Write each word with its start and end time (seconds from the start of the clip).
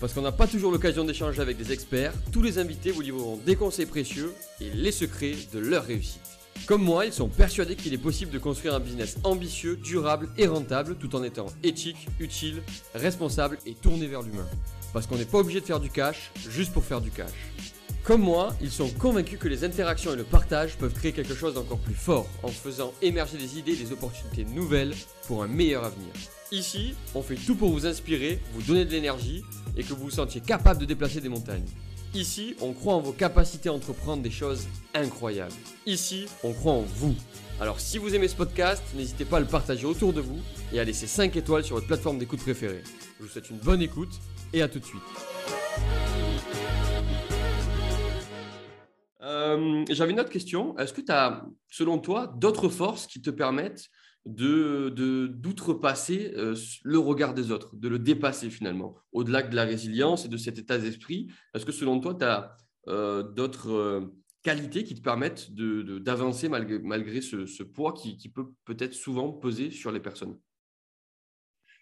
Parce 0.00 0.12
qu'on 0.12 0.22
n'a 0.22 0.32
pas 0.32 0.46
toujours 0.46 0.70
l'occasion 0.70 1.04
d'échanger 1.04 1.40
avec 1.40 1.56
des 1.56 1.72
experts, 1.72 2.12
tous 2.30 2.42
les 2.42 2.58
invités 2.58 2.92
vous 2.92 3.00
livreront 3.00 3.36
des 3.44 3.56
conseils 3.56 3.86
précieux 3.86 4.32
et 4.60 4.70
les 4.70 4.92
secrets 4.92 5.34
de 5.52 5.58
leur 5.58 5.84
réussite. 5.84 6.20
Comme 6.66 6.82
moi, 6.82 7.06
ils 7.06 7.12
sont 7.12 7.28
persuadés 7.28 7.74
qu'il 7.74 7.94
est 7.94 7.98
possible 7.98 8.30
de 8.30 8.38
construire 8.38 8.74
un 8.74 8.80
business 8.80 9.16
ambitieux, 9.24 9.76
durable 9.76 10.28
et 10.36 10.46
rentable 10.46 10.96
tout 10.96 11.16
en 11.16 11.22
étant 11.22 11.46
éthique, 11.64 12.08
utile, 12.20 12.62
responsable 12.94 13.58
et 13.66 13.74
tourné 13.74 14.06
vers 14.06 14.22
l'humain. 14.22 14.46
Parce 14.92 15.06
qu'on 15.06 15.16
n'est 15.16 15.24
pas 15.24 15.38
obligé 15.38 15.60
de 15.60 15.66
faire 15.66 15.80
du 15.80 15.90
cash 15.90 16.30
juste 16.48 16.72
pour 16.72 16.84
faire 16.84 17.00
du 17.00 17.10
cash. 17.10 17.32
Comme 18.04 18.22
moi, 18.22 18.54
ils 18.60 18.70
sont 18.70 18.88
convaincus 18.88 19.38
que 19.38 19.48
les 19.48 19.64
interactions 19.64 20.12
et 20.12 20.16
le 20.16 20.24
partage 20.24 20.76
peuvent 20.76 20.94
créer 20.94 21.12
quelque 21.12 21.34
chose 21.34 21.54
d'encore 21.54 21.78
plus 21.78 21.94
fort 21.94 22.26
en 22.42 22.48
faisant 22.48 22.92
émerger 23.02 23.36
des 23.36 23.58
idées 23.58 23.72
et 23.72 23.84
des 23.84 23.92
opportunités 23.92 24.44
nouvelles 24.44 24.94
pour 25.26 25.42
un 25.42 25.48
meilleur 25.48 25.84
avenir. 25.84 26.12
Ici, 26.50 26.94
on 27.14 27.20
fait 27.20 27.34
tout 27.34 27.54
pour 27.54 27.70
vous 27.70 27.84
inspirer, 27.84 28.40
vous 28.54 28.62
donner 28.62 28.86
de 28.86 28.90
l'énergie 28.90 29.42
et 29.76 29.82
que 29.82 29.92
vous 29.92 30.04
vous 30.04 30.10
sentiez 30.10 30.40
capable 30.40 30.80
de 30.80 30.86
déplacer 30.86 31.20
des 31.20 31.28
montagnes. 31.28 31.66
Ici, 32.14 32.56
on 32.62 32.72
croit 32.72 32.94
en 32.94 33.00
vos 33.00 33.12
capacités 33.12 33.68
à 33.68 33.74
entreprendre 33.74 34.22
des 34.22 34.30
choses 34.30 34.66
incroyables. 34.94 35.52
Ici, 35.84 36.24
on 36.42 36.54
croit 36.54 36.72
en 36.72 36.80
vous. 36.80 37.14
Alors 37.60 37.80
si 37.80 37.98
vous 37.98 38.14
aimez 38.14 38.28
ce 38.28 38.36
podcast, 38.36 38.82
n'hésitez 38.94 39.26
pas 39.26 39.36
à 39.36 39.40
le 39.40 39.46
partager 39.46 39.84
autour 39.84 40.14
de 40.14 40.22
vous 40.22 40.40
et 40.72 40.80
à 40.80 40.84
laisser 40.84 41.06
5 41.06 41.36
étoiles 41.36 41.64
sur 41.64 41.74
votre 41.74 41.86
plateforme 41.86 42.18
d'écoute 42.18 42.40
préférée. 42.40 42.82
Je 43.18 43.24
vous 43.24 43.28
souhaite 43.28 43.50
une 43.50 43.58
bonne 43.58 43.82
écoute 43.82 44.12
et 44.54 44.62
à 44.62 44.68
tout 44.68 44.78
de 44.78 44.86
suite. 44.86 45.02
Euh, 49.20 49.84
j'avais 49.90 50.12
une 50.12 50.20
autre 50.20 50.30
question. 50.30 50.78
Est-ce 50.78 50.94
que 50.94 51.02
tu 51.02 51.12
as, 51.12 51.44
selon 51.70 51.98
toi, 51.98 52.32
d'autres 52.38 52.70
forces 52.70 53.06
qui 53.06 53.20
te 53.20 53.28
permettent 53.28 53.90
de, 54.28 55.26
d'outrepasser 55.26 56.32
euh, 56.36 56.54
le 56.84 56.98
regard 56.98 57.34
des 57.34 57.50
autres, 57.50 57.74
de 57.74 57.88
le 57.88 57.98
dépasser 57.98 58.50
finalement, 58.50 58.94
au-delà 59.12 59.42
de 59.42 59.54
la 59.54 59.64
résilience 59.64 60.24
et 60.24 60.28
de 60.28 60.36
cet 60.36 60.58
état 60.58 60.78
d'esprit 60.78 61.28
Est-ce 61.54 61.66
que 61.66 61.72
selon 61.72 62.00
toi, 62.00 62.14
tu 62.14 62.24
as 62.24 62.56
euh, 62.88 63.22
d'autres 63.22 64.10
qualités 64.42 64.84
qui 64.84 64.94
te 64.94 65.02
permettent 65.02 65.52
de, 65.52 65.98
d'avancer 65.98 66.48
malgré, 66.48 66.78
malgré 66.78 67.20
ce, 67.20 67.62
poids 67.62 67.92
qui, 67.92 68.16
qui, 68.16 68.28
peut 68.28 68.46
peut-être 68.64 68.94
souvent 68.94 69.32
peser 69.32 69.70
sur 69.70 69.90
les 69.90 70.00
personnes? 70.00 70.38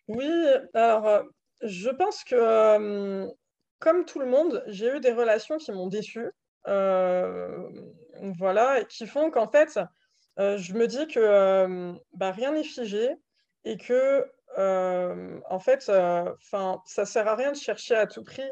Oui, 0.08 0.28
alors 0.72 1.24
je 1.62 1.90
pense 1.90 2.22
que 2.24 3.26
comme 3.78 4.04
tout 4.04 4.20
le 4.20 4.26
monde, 4.26 4.62
j'ai 4.68 4.96
eu 4.96 5.00
des 5.00 5.12
relations 5.12 5.58
qui 5.58 5.72
m'ont 5.72 5.88
déçue. 5.88 6.30
Euh, 6.68 7.68
voilà, 8.38 8.84
qui 8.84 9.06
font 9.06 9.30
qu'en 9.30 9.48
fait, 9.48 9.78
euh, 10.38 10.58
je 10.58 10.74
me 10.74 10.86
dis 10.86 11.06
que 11.06 11.20
euh, 11.20 11.92
bah, 12.12 12.30
rien 12.30 12.52
n'est 12.52 12.64
figé 12.64 13.10
et 13.64 13.76
que 13.76 14.26
en 14.58 15.58
fait, 15.58 15.82
ça 15.82 17.04
sert 17.04 17.28
à 17.28 17.36
rien 17.36 17.52
de 17.52 17.56
chercher 17.56 17.94
à 17.94 18.06
tout 18.06 18.24
prix 18.24 18.48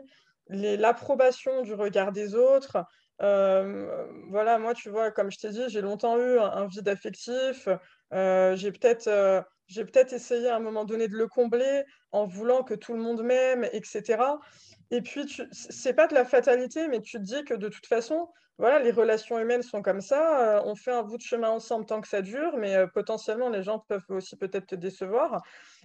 l'approbation 0.49 1.63
du 1.63 1.73
regard 1.73 2.13
des 2.13 2.35
autres. 2.35 2.85
voilà, 3.19 4.59
moi, 4.59 4.75
tu 4.75 4.91
vois, 4.91 5.11
comme 5.11 5.31
je 5.31 5.39
t'ai 5.39 5.51
dit, 5.51 5.65
j'ai 5.69 5.81
longtemps 5.81 6.19
eu 6.19 6.39
un, 6.39 6.67
vide 6.67 6.89
affectif. 6.89 7.69
j'ai 8.13 8.73
peut-être 8.73 9.45
j'ai 9.67 9.85
peut-être 9.85 10.13
essayé 10.13 10.49
à 10.49 10.57
un 10.57 10.61
moment 10.61 10.85
donné 10.85 11.09
de 11.09 11.17
le 11.17 11.27
combler 11.27 11.85
en 12.13 12.27
voulant 12.27 12.63
que 12.63 12.75
tout 12.75 12.93
le 12.95 13.01
monde 13.01 13.23
m'aime, 13.23 13.65
etc. 13.73 14.23
Et 14.91 15.01
puis, 15.01 15.27
c'est 15.53 15.95
pas 15.95 16.07
de 16.07 16.15
la 16.15 16.25
fatalité, 16.25 16.87
mais 16.89 17.01
tu 17.01 17.19
te 17.19 17.23
dis 17.23 17.45
que 17.45 17.55
de 17.55 17.69
toute 17.69 17.87
façon, 17.87 18.29
voilà, 18.59 18.79
les 18.79 18.93
relations 18.93 19.39
humaines 19.39 19.63
sont 19.63 19.83
comme 19.83 20.01
ça. 20.01 20.59
Euh, 20.59 20.63
on 20.65 20.77
fait 20.77 20.93
un 20.93 21.03
bout 21.03 21.17
de 21.17 21.23
chemin 21.23 21.51
ensemble 21.51 21.87
tant 21.87 22.01
que 22.01 22.07
ça 22.07 22.23
dure, 22.23 22.57
mais 22.57 22.77
euh, 22.77 22.87
potentiellement, 22.87 23.49
les 23.49 23.65
gens 23.65 23.81
peuvent 23.81 24.05
aussi 24.11 24.37
peut-être 24.37 24.67
te 24.67 24.75
décevoir. 24.77 25.43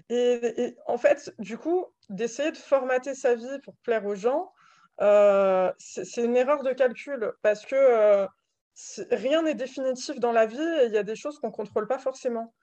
Et, 0.09 0.75
en 0.85 0.97
fait, 0.97 1.33
du 1.39 1.57
coup, 1.57 1.87
d'essayer 2.09 2.51
de 2.51 2.57
formater 2.57 3.15
sa 3.15 3.33
vie 3.33 3.59
pour 3.63 3.75
plaire 3.77 4.05
aux 4.05 4.15
gens, 4.15 4.51
euh, 5.01 5.71
c'est 5.79 6.23
une 6.23 6.35
erreur 6.35 6.61
de 6.61 6.71
calcul 6.73 7.31
parce 7.41 7.65
que 7.65 8.27
rien 9.11 9.41
n'est 9.41 9.55
définitif 9.55 10.19
dans 10.19 10.31
la 10.31 10.45
vie 10.45 10.61
et 10.81 10.85
il 10.85 10.91
y 10.93 10.97
a 10.97 11.03
des 11.03 11.15
choses 11.15 11.39
qu'on 11.39 11.47
ne 11.47 11.53
contrôle 11.53 11.87
pas 11.87 11.99
forcément. 11.99 12.53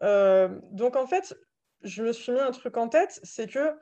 donc, 0.00 0.96
en 0.96 1.06
fait, 1.06 1.34
je 1.82 2.02
me 2.02 2.12
suis 2.12 2.32
mis 2.32 2.40
un 2.40 2.50
truc 2.50 2.76
en 2.76 2.88
tête, 2.88 3.20
c'est 3.22 3.46
que 3.46 3.74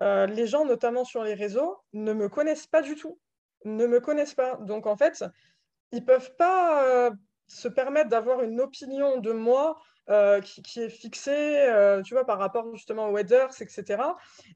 les 0.00 0.46
gens, 0.46 0.64
notamment 0.64 1.04
sur 1.04 1.24
les 1.24 1.34
réseaux, 1.34 1.76
ne 1.92 2.12
me 2.12 2.28
connaissent 2.28 2.66
pas 2.66 2.82
du 2.82 2.94
tout, 2.94 3.18
ne 3.64 3.86
me 3.86 4.00
connaissent 4.00 4.34
pas. 4.34 4.56
Donc, 4.56 4.86
en 4.86 4.96
fait, 4.96 5.24
ils 5.92 6.00
ne 6.00 6.06
peuvent 6.06 6.34
pas 6.36 6.84
euh, 6.84 7.10
se 7.46 7.68
permettre 7.68 8.10
d'avoir 8.10 8.42
une 8.42 8.60
opinion 8.60 9.18
de 9.18 9.32
moi 9.32 9.80
euh, 10.08 10.40
qui, 10.40 10.80
est 10.80 10.88
fixée, 10.88 11.68
tu 12.04 12.14
vois, 12.14 12.24
par 12.24 12.38
rapport 12.38 12.72
justement 12.74 13.08
aux 13.08 13.12
weathers, 13.12 13.60
etc. 13.60 14.02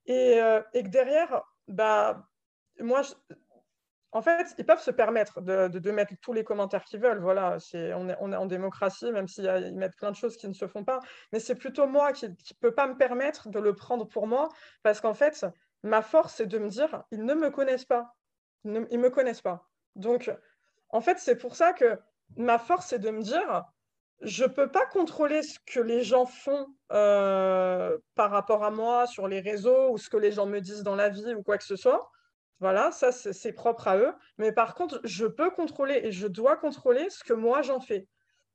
Et, 0.07 0.39
et, 0.75 0.83
que 0.83 0.89
derrière, 0.89 1.43
bah, 1.69 2.27
moi, 2.79 3.03
en 4.13 4.23
fait, 4.23 4.55
ils 4.59 4.65
peuvent 4.65 4.83
se 4.83 4.91
permettre 4.91 5.41
de, 5.41 5.91
mettre 5.91 6.15
tous 6.21 6.33
les 6.33 6.43
commentaires 6.43 6.85
qu'ils 6.85 7.01
veulent. 7.01 7.21
Voilà, 7.21 7.59
on, 7.75 8.09
est, 8.09 8.17
on 8.21 8.33
est 8.33 8.37
en 8.37 8.47
démocratie, 8.47 9.11
même 9.13 9.29
s'ils 9.29 9.75
mettent 9.75 9.97
plein 9.97 10.11
de 10.11 10.17
choses 10.17 10.37
qui 10.37 10.49
ne 10.49 10.53
se 10.53 10.67
font 10.67 10.85
pas. 10.85 11.01
Mais 11.33 11.39
c'est 11.39 11.55
plutôt 11.55 11.87
moi 11.87 12.13
qui 12.13 12.29
ne 12.29 12.35
peux 12.61 12.75
pas 12.75 12.89
me 12.89 12.97
permettre 12.97 13.49
de 13.51 13.61
le 13.61 13.75
prendre 13.75 14.07
pour 14.09 14.27
moi, 14.27 14.49
parce 14.83 15.01
qu'en 15.01 15.15
fait, 15.15 15.47
ma 15.85 16.03
force, 16.03 16.35
c'est 16.35 16.47
de 16.47 16.59
me 16.59 16.69
dire, 16.69 17.05
ils 17.13 17.25
ne 17.25 17.35
me 17.35 17.51
connaissent 17.51 17.85
pas. 17.85 18.15
Ils 18.65 18.73
ne 18.73 18.97
me 18.97 19.11
connaissent 19.11 19.43
pas. 19.43 19.69
Donc, 19.97 20.31
en 20.91 21.01
fait, 21.01 21.19
c'est 21.19 21.37
pour 21.37 21.57
ça 21.57 21.73
que 21.73 21.99
ma 22.37 22.59
force, 22.59 22.89
c'est 22.89 22.99
de 22.99 23.11
me 23.11 23.23
dire, 23.23 23.65
je 24.21 24.45
ne 24.45 24.49
peux 24.49 24.71
pas 24.71 24.87
contrôler 24.87 25.43
ce 25.43 25.59
que 25.67 25.81
les 25.81 26.03
gens 26.03 26.27
font 26.27 26.67
euh, 26.93 27.97
par 28.15 28.31
rapport 28.31 28.65
à 28.65 28.71
moi 28.71 29.07
sur 29.07 29.29
les 29.29 29.41
réseaux 29.41 29.91
ou 29.93 29.99
ce 29.99 30.11
que 30.11 30.17
les 30.17 30.33
gens 30.33 30.47
me 30.47 30.61
disent 30.61 30.83
dans 30.83 30.97
la 30.97 31.09
vie 31.09 31.35
ou 31.35 31.43
quoi 31.43 31.59
que 31.59 31.65
ce 31.65 31.77
soit. 31.77 32.11
Voilà, 32.61 32.93
ça, 32.93 33.11
c'est 33.13 33.53
propre 33.55 33.89
à 33.89 33.97
eux. 33.97 34.13
Mais 34.37 34.53
par 34.53 34.75
contre, 34.75 35.01
je 35.05 35.25
peux 35.25 35.51
contrôler 35.51 36.01
et 36.05 36.13
je 36.13 36.27
dois 36.27 36.57
contrôler 36.57 37.09
ce 37.09 37.25
que 37.25 37.33
moi 37.33 37.63
j'en 37.63 37.81
fais. 37.81 38.07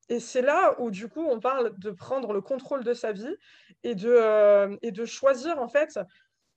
Et 0.09 0.19
c'est 0.19 0.43
là 0.43 0.75
où, 0.79 0.91
du 0.91 1.09
coup, 1.09 1.25
on 1.25 1.39
parle 1.39 1.77
de 1.79 1.89
prendre 1.89 2.31
le 2.31 2.41
contrôle 2.41 2.83
de 2.83 2.93
sa 2.93 3.11
vie 3.11 3.35
et 3.83 3.95
de, 3.95 4.09
euh, 4.09 4.77
et 4.83 4.91
de 4.91 5.05
choisir, 5.05 5.59
en 5.59 5.67
fait, 5.67 5.99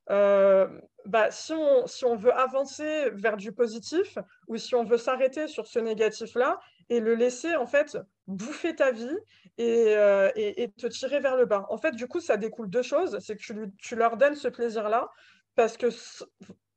bah, 0.08 1.30
si, 1.30 1.52
on, 1.52 1.86
si 1.86 2.04
on 2.04 2.16
veut 2.16 2.32
avancer 2.32 3.10
vers 3.10 3.36
du 3.36 3.52
positif 3.52 4.18
ou 4.46 4.56
si 4.56 4.74
on 4.74 4.84
veut 4.84 4.98
s'arrêter 4.98 5.48
sur 5.48 5.66
ce 5.66 5.78
négatif-là 5.78 6.60
et 6.90 7.00
le 7.00 7.14
laisser, 7.14 7.56
en 7.56 7.66
fait, 7.66 7.98
bouffer 8.26 8.74
ta 8.74 8.92
vie 8.92 9.16
et, 9.58 9.96
euh, 9.96 10.30
et, 10.36 10.70
te 10.70 10.86
tirer 10.86 11.20
vers 11.20 11.36
le 11.36 11.46
bas. 11.46 11.66
En 11.70 11.78
fait, 11.78 11.92
du 11.92 12.06
coup, 12.06 12.20
ça 12.20 12.36
découle 12.36 12.70
deux 12.70 12.82
choses. 12.82 13.18
C'est 13.20 13.36
que 13.36 13.42
tu, 13.42 13.54
tu 13.78 13.96
leur 13.96 14.16
donnes 14.16 14.36
ce 14.36 14.48
plaisir-là 14.48 15.10
parce 15.54 15.76
que 15.76 15.88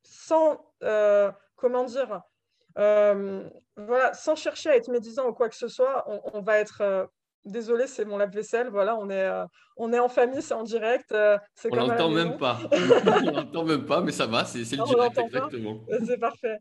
sans, 0.04 0.66
euh, 0.84 1.32
comment 1.56 1.84
dire, 1.84 2.22
euh, 2.78 3.48
voilà, 3.78 4.14
sans 4.14 4.36
chercher 4.36 4.70
à 4.70 4.76
être 4.76 4.90
médisant 4.90 5.28
ou 5.28 5.34
quoi 5.34 5.50
que 5.50 5.56
ce 5.56 5.68
soit, 5.68 6.06
on, 6.34 6.42
va 6.42 6.58
être. 6.58 7.10
Euh, 7.46 7.52
désolé, 7.52 7.88
c'est 7.88 8.06
mon 8.06 8.18
lave-vaisselle. 8.18 8.70
Voilà, 8.70 8.96
on 8.98 9.10
est, 9.10 9.30
on 9.78 9.94
est 9.94 10.00
en 10.00 10.10
famille, 10.10 10.42
c'est 10.42 10.54
en 10.54 10.64
direct. 10.64 11.14
on 11.14 11.76
n'entend 11.76 12.10
même 12.10 12.38
pas. 12.38 12.60
on 13.26 13.32
n'entend 13.32 13.64
même 13.64 13.86
pas, 13.86 14.02
mais 14.02 14.12
ça 14.12 14.28
va, 14.28 14.46
c'est 14.46 14.60
le 14.60 14.86
direct, 14.86 15.18
exactement. 15.18 15.80
C'est 16.06 16.20
parfait. 16.20 16.58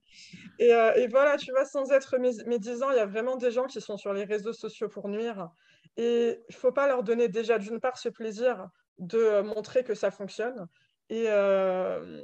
Et, 0.59 0.71
et, 0.97 1.09
voilà, 1.09 1.37
tu 1.37 1.51
vois, 1.53 1.65
sans 1.65 1.91
être 1.93 2.17
médisant, 2.47 2.91
il 2.91 2.97
y 2.97 3.01
a 3.01 3.07
vraiment 3.07 3.37
des 3.37 3.51
gens 3.51 3.67
qui 3.67 3.81
sont 3.81 3.97
sur 3.97 4.13
les 4.13 4.25
réseaux 4.25 4.53
sociaux 4.53 4.89
pour 4.89 5.09
nuire. 5.09 5.49
Et 5.97 6.39
il 6.49 6.55
ne 6.55 6.57
faut 6.57 6.73
pas 6.73 6.87
leur 6.87 7.03
donner 7.03 7.29
déjà, 7.29 7.59
d'une 7.59 7.81
part, 7.81 7.99
ce 7.99 8.09
plaisir 8.09 8.69
de 8.99 9.41
montrer 9.41 9.83
que 9.83 9.95
ça 9.95 10.11
fonctionne 10.11 10.67
et, 11.11 11.25
euh, 11.27 12.23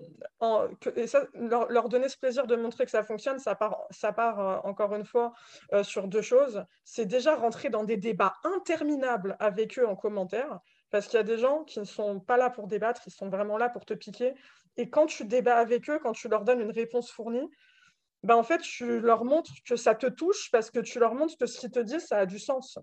leur, 1.34 1.88
donner 1.88 2.08
ce 2.08 2.16
plaisir 2.16 2.46
de 2.46 2.54
montrer 2.54 2.84
que 2.84 2.90
ça 2.92 3.02
fonctionne, 3.02 3.40
ça 3.40 3.56
part, 3.56 3.84
ça 3.90 4.14
euh, 4.16 4.60
encore 4.68 4.94
une 4.94 5.04
fois 5.04 5.32
euh, 5.72 5.82
sur 5.82 6.06
deux 6.06 6.22
choses. 6.22 6.64
C'est 6.84 7.04
déjà 7.04 7.34
rentrer 7.34 7.68
dans 7.68 7.82
des 7.82 7.96
débats 7.96 8.34
interminables 8.44 9.36
avec 9.40 9.76
eux 9.78 9.86
en 9.86 9.96
commentaire, 9.96 10.60
parce 10.90 11.08
qu'il 11.08 11.16
y 11.16 11.20
a 11.20 11.24
des 11.24 11.36
gens 11.36 11.64
qui 11.64 11.80
ne 11.80 11.84
sont 11.84 12.20
pas 12.20 12.36
là 12.36 12.48
pour 12.48 12.68
débattre, 12.68 13.02
ils 13.06 13.12
sont 13.12 13.28
vraiment 13.28 13.58
là 13.58 13.68
pour 13.68 13.84
te 13.84 13.92
piquer. 13.92 14.34
Et 14.76 14.88
quand 14.88 15.06
tu 15.06 15.24
débats 15.24 15.58
avec 15.58 15.90
eux, 15.90 15.98
quand 15.98 16.12
tu 16.12 16.28
leur 16.28 16.44
donnes 16.44 16.60
une 16.60 16.70
réponse 16.70 17.10
fournie, 17.10 17.50
ben 18.22 18.36
en 18.36 18.44
fait, 18.44 18.58
tu 18.58 19.00
leur 19.00 19.24
montres 19.24 19.52
que 19.66 19.74
ça 19.74 19.96
te 19.96 20.06
touche 20.06 20.50
parce 20.52 20.70
que 20.70 20.78
tu 20.78 21.00
leur 21.00 21.14
montres 21.14 21.36
que 21.36 21.46
ce 21.46 21.58
qu'ils 21.58 21.72
te 21.72 21.80
disent, 21.80 22.06
ça 22.06 22.18
a 22.18 22.26
du 22.26 22.38
sens. 22.38 22.78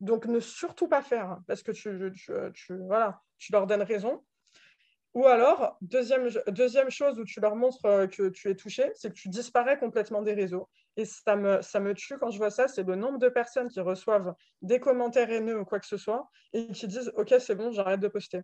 Donc, 0.00 0.26
ne 0.26 0.38
surtout 0.38 0.88
pas 0.88 1.00
faire 1.00 1.38
parce 1.46 1.62
que 1.62 1.72
tu, 1.72 2.12
voilà, 2.86 3.22
tu 3.38 3.52
leur 3.52 3.66
donnes 3.66 3.82
raison. 3.82 4.22
Ou 5.16 5.26
alors, 5.28 5.78
deuxième, 5.80 6.28
deuxième 6.48 6.90
chose 6.90 7.18
où 7.18 7.24
tu 7.24 7.40
leur 7.40 7.56
montres 7.56 7.86
euh, 7.86 8.06
que 8.06 8.28
tu 8.28 8.50
es 8.50 8.54
touché, 8.54 8.92
c'est 8.94 9.08
que 9.08 9.14
tu 9.14 9.30
disparais 9.30 9.78
complètement 9.78 10.20
des 10.20 10.34
réseaux. 10.34 10.68
Et 10.98 11.06
ça 11.06 11.36
me, 11.36 11.62
ça 11.62 11.80
me 11.80 11.94
tue 11.94 12.18
quand 12.18 12.30
je 12.30 12.36
vois 12.36 12.50
ça, 12.50 12.68
c'est 12.68 12.82
le 12.82 12.96
nombre 12.96 13.18
de 13.18 13.30
personnes 13.30 13.68
qui 13.68 13.80
reçoivent 13.80 14.34
des 14.60 14.78
commentaires 14.78 15.30
haineux 15.30 15.58
ou 15.58 15.64
quoi 15.64 15.80
que 15.80 15.86
ce 15.86 15.96
soit 15.96 16.28
et 16.52 16.66
qui 16.66 16.86
disent 16.86 17.10
Ok, 17.16 17.34
c'est 17.38 17.54
bon, 17.54 17.72
j'arrête 17.72 17.98
de 17.98 18.08
poster. 18.08 18.42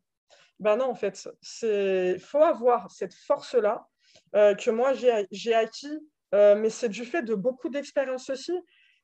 Ben 0.60 0.76
non, 0.76 0.86
en 0.86 0.94
fait, 0.94 1.28
il 1.60 2.18
faut 2.18 2.42
avoir 2.42 2.90
cette 2.90 3.12
force-là 3.12 3.86
euh, 4.34 4.54
que 4.54 4.70
moi 4.70 4.94
j'ai 4.94 5.54
acquis, 5.54 5.98
euh, 6.34 6.54
mais 6.54 6.70
c'est 6.70 6.88
du 6.88 7.04
fait 7.04 7.22
de 7.22 7.34
beaucoup 7.34 7.68
d'expériences 7.68 8.30
aussi, 8.30 8.58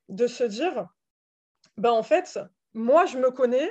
de 0.09 0.27
se 0.27 0.45
dire 0.45 0.87
ben 1.77 1.91
en 1.91 2.03
fait, 2.03 2.41
moi 2.73 3.05
je 3.05 3.19
me 3.19 3.31
connais, 3.31 3.71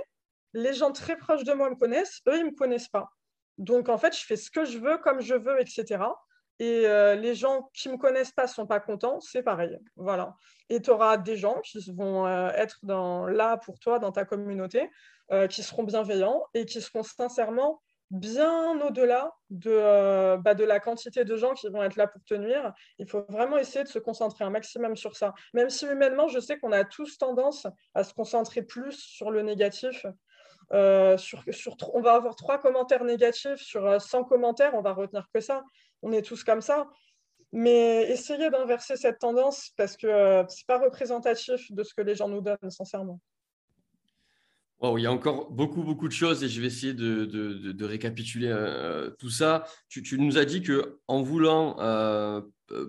les 0.53 0.73
gens 0.73 0.91
très 0.91 1.17
proches 1.17 1.45
de 1.45 1.53
moi 1.53 1.71
me 1.71 1.75
connaissent, 1.75 2.21
eux 2.27 2.37
ils 2.37 2.45
ne 2.45 2.51
me 2.51 2.55
connaissent 2.55 2.89
pas. 2.89 3.09
Donc 3.57 3.89
en 3.89 3.97
fait, 3.97 4.17
je 4.17 4.25
fais 4.25 4.35
ce 4.35 4.51
que 4.51 4.65
je 4.65 4.77
veux, 4.77 4.97
comme 4.97 5.21
je 5.21 5.35
veux, 5.35 5.59
etc. 5.59 6.03
Et 6.59 6.87
euh, 6.87 7.15
les 7.15 7.35
gens 7.35 7.69
qui 7.73 7.87
ne 7.87 7.93
me 7.93 7.97
connaissent 7.99 8.31
pas 8.31 8.43
ne 8.43 8.49
sont 8.49 8.65
pas 8.65 8.79
contents, 8.79 9.19
c'est 9.19 9.43
pareil. 9.43 9.77
Voilà. 9.95 10.35
Et 10.69 10.81
tu 10.81 10.89
auras 10.89 11.17
des 11.17 11.37
gens 11.37 11.59
qui 11.61 11.79
vont 11.93 12.27
être 12.27 12.79
dans, 12.83 13.27
là 13.27 13.57
pour 13.57 13.79
toi, 13.79 13.99
dans 13.99 14.11
ta 14.11 14.25
communauté, 14.25 14.89
qui 15.49 15.61
seront 15.61 15.83
bienveillants 15.83 16.43
et 16.53 16.65
qui 16.65 16.81
seront 16.81 17.03
sincèrement 17.03 17.81
bien 18.11 18.79
au-delà 18.81 19.33
de, 19.49 19.71
euh, 19.71 20.37
bah, 20.37 20.53
de 20.53 20.63
la 20.63 20.79
quantité 20.79 21.25
de 21.25 21.35
gens 21.35 21.53
qui 21.53 21.67
vont 21.67 21.83
être 21.83 21.95
là 21.95 22.07
pour 22.07 22.23
te 22.23 22.33
nuire. 22.33 22.73
Il 22.99 23.07
faut 23.07 23.25
vraiment 23.29 23.57
essayer 23.57 23.83
de 23.83 23.89
se 23.89 23.99
concentrer 23.99 24.45
un 24.45 24.49
maximum 24.49 24.95
sur 24.95 25.15
ça. 25.15 25.33
Même 25.53 25.69
si 25.69 25.85
humainement, 25.85 26.27
je 26.27 26.39
sais 26.39 26.57
qu'on 26.57 26.71
a 26.71 26.83
tous 26.83 27.17
tendance 27.17 27.67
à 27.93 28.03
se 28.03 28.13
concentrer 28.13 28.61
plus 28.61 28.93
sur 28.93 29.31
le 29.31 29.41
négatif. 29.41 30.05
Euh, 30.73 31.17
on 31.93 32.01
va 32.01 32.15
avoir 32.15 32.35
trois 32.35 32.57
commentaires 32.57 33.03
négatifs 33.03 33.61
sur 33.61 34.01
100 34.01 34.19
euh, 34.19 34.23
commentaires, 34.23 34.73
on 34.73 34.81
va 34.81 34.93
retenir 34.93 35.25
que 35.33 35.39
ça. 35.39 35.63
On 36.01 36.11
est 36.11 36.21
tous 36.21 36.43
comme 36.43 36.61
ça. 36.61 36.87
Mais 37.53 38.09
essayez 38.11 38.49
d'inverser 38.49 38.97
cette 38.97 39.19
tendance 39.19 39.71
parce 39.77 39.95
que 39.95 40.07
ce 40.07 40.41
n'est 40.41 40.65
pas 40.67 40.79
représentatif 40.79 41.71
de 41.71 41.83
ce 41.83 41.93
que 41.93 42.01
les 42.01 42.15
gens 42.15 42.27
nous 42.27 42.41
donnent, 42.41 42.69
sincèrement 42.69 43.19
il 44.97 44.99
y 44.99 45.05
a 45.05 45.11
encore 45.11 45.49
beaucoup, 45.51 45.83
beaucoup 45.83 46.07
de 46.07 46.13
choses 46.13 46.43
et 46.43 46.49
je 46.49 46.61
vais 46.61 46.67
essayer 46.67 46.93
de, 46.93 47.83
récapituler 47.85 48.49
euh, 48.49 49.09
tout 49.17 49.29
ça. 49.29 49.65
Tu, 49.89 50.19
nous 50.19 50.37
as 50.37 50.45
dit 50.45 50.61
qu'en 50.61 51.21
voulant 51.21 51.77
euh, 51.79 52.41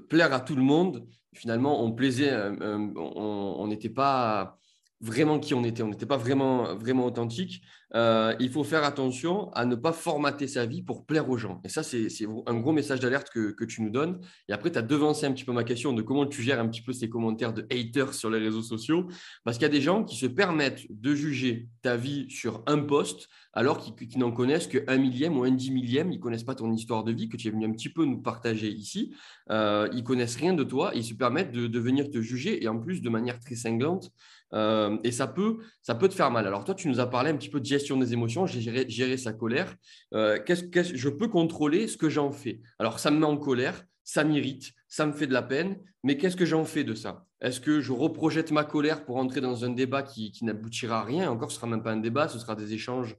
plaire 0.09 0.33
à 0.33 0.41
tout 0.41 0.57
le 0.57 0.63
monde, 0.63 1.07
finalement, 1.35 1.83
on 1.83 1.93
plaisait, 1.93 2.31
euh, 2.31 2.93
on 2.97 3.67
n'était 3.69 3.89
pas 3.89 4.59
vraiment 5.01 5.39
qui 5.39 5.55
on 5.55 5.65
était, 5.65 5.83
on 5.83 5.89
n'était 5.89 6.07
pas 6.07 6.17
vraiment, 6.17 6.75
vraiment 6.77 7.07
authentique. 7.07 7.63
Euh, 7.95 8.35
il 8.41 8.51
faut 8.51 8.65
faire 8.65 8.85
attention 8.85 9.51
à 9.53 9.65
ne 9.65 9.75
pas 9.75 9.93
formater 9.93 10.47
sa 10.47 10.67
vie 10.67 10.83
pour 10.83 11.07
plaire 11.07 11.31
aux 11.31 11.39
gens. 11.39 11.61
Et 11.65 11.69
ça, 11.69 11.83
c'est 11.83 12.09
un 12.47 12.55
gros 12.55 12.73
message 12.73 13.01
d'alerte 13.01 13.31
que, 13.31 13.65
tu 13.65 13.83
nous 13.83 13.91
donnes. 13.91 14.21
Et 14.49 14.53
après, 14.53 14.71
tu 14.71 14.79
as 14.79 14.83
devancé 14.83 15.27
un 15.27 15.33
petit 15.33 15.45
peu 15.45 15.53
ma 15.53 15.65
question 15.65 15.93
de 15.93 16.03
comment 16.03 16.27
tu 16.27 16.43
gères 16.43 16.61
un 16.61 16.69
petit 16.69 16.83
peu 16.83 16.93
ces 16.93 17.09
commentaires 17.09 17.53
de 17.53 17.67
haters 17.71 18.15
sur 18.15 18.31
les 18.31 18.39
réseaux 18.39 18.63
sociaux. 18.63 19.09
Parce 19.45 19.57
qu'il 19.57 19.65
y 19.65 19.71
a 19.71 19.73
des 19.73 19.81
gens 19.81 20.05
qui 20.05 20.17
se 20.17 20.27
permettent 20.27 20.87
de 20.91 21.15
juger 21.15 21.69
ta 21.83 21.97
vie 21.97 22.29
sur 22.31 22.63
un 22.67 22.79
post 22.79 23.29
alors 23.59 23.81
qu'ils 23.81 24.21
n'en 24.21 24.31
connaissent 24.31 24.69
qu'un 24.69 24.99
millième 24.99 25.37
ou 25.37 25.43
un 25.43 25.51
dix 25.51 25.73
millième. 25.73 26.13
Ils 26.13 26.19
ne 26.19 26.23
connaissent 26.23 26.45
pas 26.45 26.55
ton 26.55 26.73
histoire 26.73 27.03
de 27.03 27.11
vie 27.11 27.29
que 27.29 27.37
tu 27.37 27.49
es 27.49 27.51
venu 27.51 27.67
un 27.67 27.73
petit 27.73 27.89
peu 27.89 28.05
nous 28.05 28.23
partager 28.23 28.69
ici. 28.69 29.13
Euh, 29.51 29.89
ils 29.93 30.05
connaissent 30.05 30.37
rien 30.37 30.55
de 30.55 30.63
toi 30.63 30.95
et 30.95 30.99
ils 30.99 31.05
se 31.05 31.15
permettent 31.15 31.51
de, 31.51 31.67
de 31.67 31.79
venir 31.81 32.09
te 32.09 32.23
juger 32.23 32.63
et 32.63 32.69
en 32.69 32.79
plus 32.79 33.03
de 33.03 33.09
manière 33.09 33.41
très 33.41 33.57
cinglante. 33.57 34.13
Euh, 34.55 34.97
et 35.03 35.11
ça 35.11 35.27
peut, 35.27 35.59
ça 35.83 35.97
peut 35.97 36.09
te 36.09 36.15
faire 36.15 36.31
mal. 36.31 36.47
Alors 36.47 36.63
toi, 36.63 36.77
tu 36.77 36.87
nous 36.87 37.01
as 37.01 37.11
parlé 37.11 37.31
un 37.31 37.37
petit 37.37 37.51
peu 37.51 37.59
de 37.59 37.65
gestion 37.67 37.97
des 37.97 38.13
émotions, 38.13 38.47
j'ai 38.47 38.61
géré, 38.89 39.17
sa 39.17 39.33
colère. 39.33 39.75
Euh, 40.15 40.39
qu'est-ce, 40.47 40.95
je 40.95 41.09
peux 41.09 41.27
contrôler 41.27 41.89
ce 41.89 41.97
que 41.97 42.09
j'en 42.09 42.31
fais? 42.31 42.61
Alors 42.79 43.01
ça 43.01 43.11
me 43.11 43.19
met 43.19 43.27
en 43.27 43.37
colère, 43.37 43.83
ça 44.05 44.23
m'irrite, 44.23 44.73
ça 44.87 45.05
me 45.05 45.13
fait 45.13 45.27
de 45.27 45.33
la 45.33 45.43
peine, 45.43 45.79
mais 46.05 46.17
qu'est-ce 46.17 46.37
que 46.37 46.47
j'en 46.47 46.65
fais 46.65 46.85
de 46.85 46.95
ça? 46.95 47.27
Est-ce 47.41 47.61
que 47.61 47.81
je 47.81 47.93
reprojette 47.93 48.51
ma 48.51 48.65
colère 48.65 49.05
pour 49.05 49.17
entrer 49.17 49.41
dans 49.41 49.65
un 49.65 49.71
débat 49.71 50.03
qui, 50.03 50.33
n'aboutira 50.43 51.01
à 51.01 51.05
rien? 51.05 51.31
Encore, 51.31 51.51
ce 51.51 51.57
sera 51.57 51.69
même 51.69 51.83
pas 51.83 51.93
un 51.93 51.99
débat, 51.99 52.29
ce 52.29 52.39
sera 52.39 52.57
des 52.57 52.73
échanges 52.73 53.17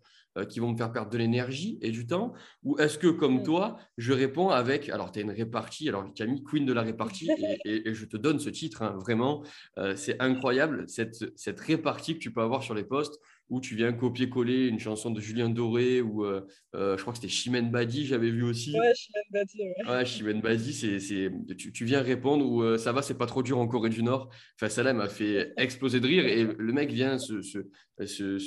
qui 0.49 0.59
vont 0.59 0.71
me 0.71 0.77
faire 0.77 0.91
perdre 0.91 1.11
de 1.11 1.17
l'énergie 1.17 1.77
et 1.81 1.91
du 1.91 2.07
temps 2.07 2.33
Ou 2.63 2.77
est-ce 2.79 2.97
que, 2.97 3.07
comme 3.07 3.39
mm. 3.39 3.43
toi, 3.43 3.77
je 3.97 4.13
réponds 4.13 4.49
avec, 4.49 4.89
alors 4.89 5.11
tu 5.11 5.19
as 5.19 5.21
une 5.21 5.31
répartie, 5.31 5.89
alors 5.89 6.13
Camille, 6.13 6.43
queen 6.43 6.65
de 6.65 6.73
la 6.73 6.81
répartie, 6.81 7.29
et, 7.65 7.93
je 7.93 8.05
te 8.05 8.17
donne 8.17 8.39
ce 8.39 8.49
titre, 8.49 8.83
hein, 8.83 8.97
vraiment, 8.99 9.43
euh, 9.77 9.95
c'est 9.95 10.19
incroyable, 10.21 10.85
cette, 10.87 11.37
cette 11.37 11.59
répartie 11.59 12.13
que 12.13 12.19
tu 12.19 12.31
peux 12.31 12.41
avoir 12.41 12.63
sur 12.63 12.73
les 12.73 12.83
postes 12.83 13.19
où 13.49 13.59
tu 13.59 13.75
viens 13.75 13.91
copier-coller 13.91 14.67
une 14.67 14.77
chanson 14.77 15.09
de 15.09 15.19
Julien 15.19 15.49
Doré 15.49 16.01
ou 16.03 16.23
euh, 16.23 16.45
je 16.75 17.01
crois 17.01 17.13
que 17.13 17.17
c'était 17.17 17.33
Chimène 17.33 17.71
Badi, 17.71 18.05
j'avais 18.05 18.29
vu 18.29 18.43
aussi. 18.43 18.79
Ouais, 18.79 18.93
Chimène 18.93 19.23
Badi. 19.31 19.63
Ouais, 19.87 20.05
Chimène 20.05 20.41
Badi, 20.41 20.71
c'est, 20.71 21.31
tu, 21.57 21.71
tu, 21.71 21.83
viens 21.83 22.03
répondre 22.03 22.45
ou 22.45 22.77
ça 22.77 22.91
va, 22.91 23.01
c'est 23.01 23.17
pas 23.17 23.25
trop 23.25 23.41
dur 23.41 23.57
en 23.57 23.67
Corée 23.67 23.89
du 23.89 24.03
Nord. 24.03 24.29
Enfin, 24.55 24.69
ça 24.69 24.83
là 24.83 24.93
m'a 24.93 25.09
fait 25.09 25.51
exploser 25.57 25.99
de 25.99 26.05
rire 26.05 26.27
et 26.27 26.43
le 26.43 26.73
mec 26.73 26.91
vient 26.91 27.17
se, 27.17 27.41
se, 27.41 27.59
se 28.05 28.37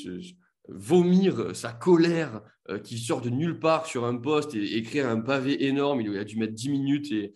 vomir 0.69 1.55
sa 1.55 1.73
colère 1.73 2.43
euh, 2.71 2.79
qui 2.79 2.97
sort 2.97 3.21
de 3.21 3.29
nulle 3.29 3.59
part 3.59 3.87
sur 3.87 4.05
un 4.05 4.17
poste 4.17 4.55
et 4.55 4.77
écrire 4.77 5.09
un 5.09 5.21
pavé 5.21 5.67
énorme. 5.67 6.01
Il 6.01 6.17
a 6.17 6.23
dû 6.23 6.37
mettre 6.37 6.53
10 6.53 6.71
minutes. 6.71 7.11
Et, 7.11 7.35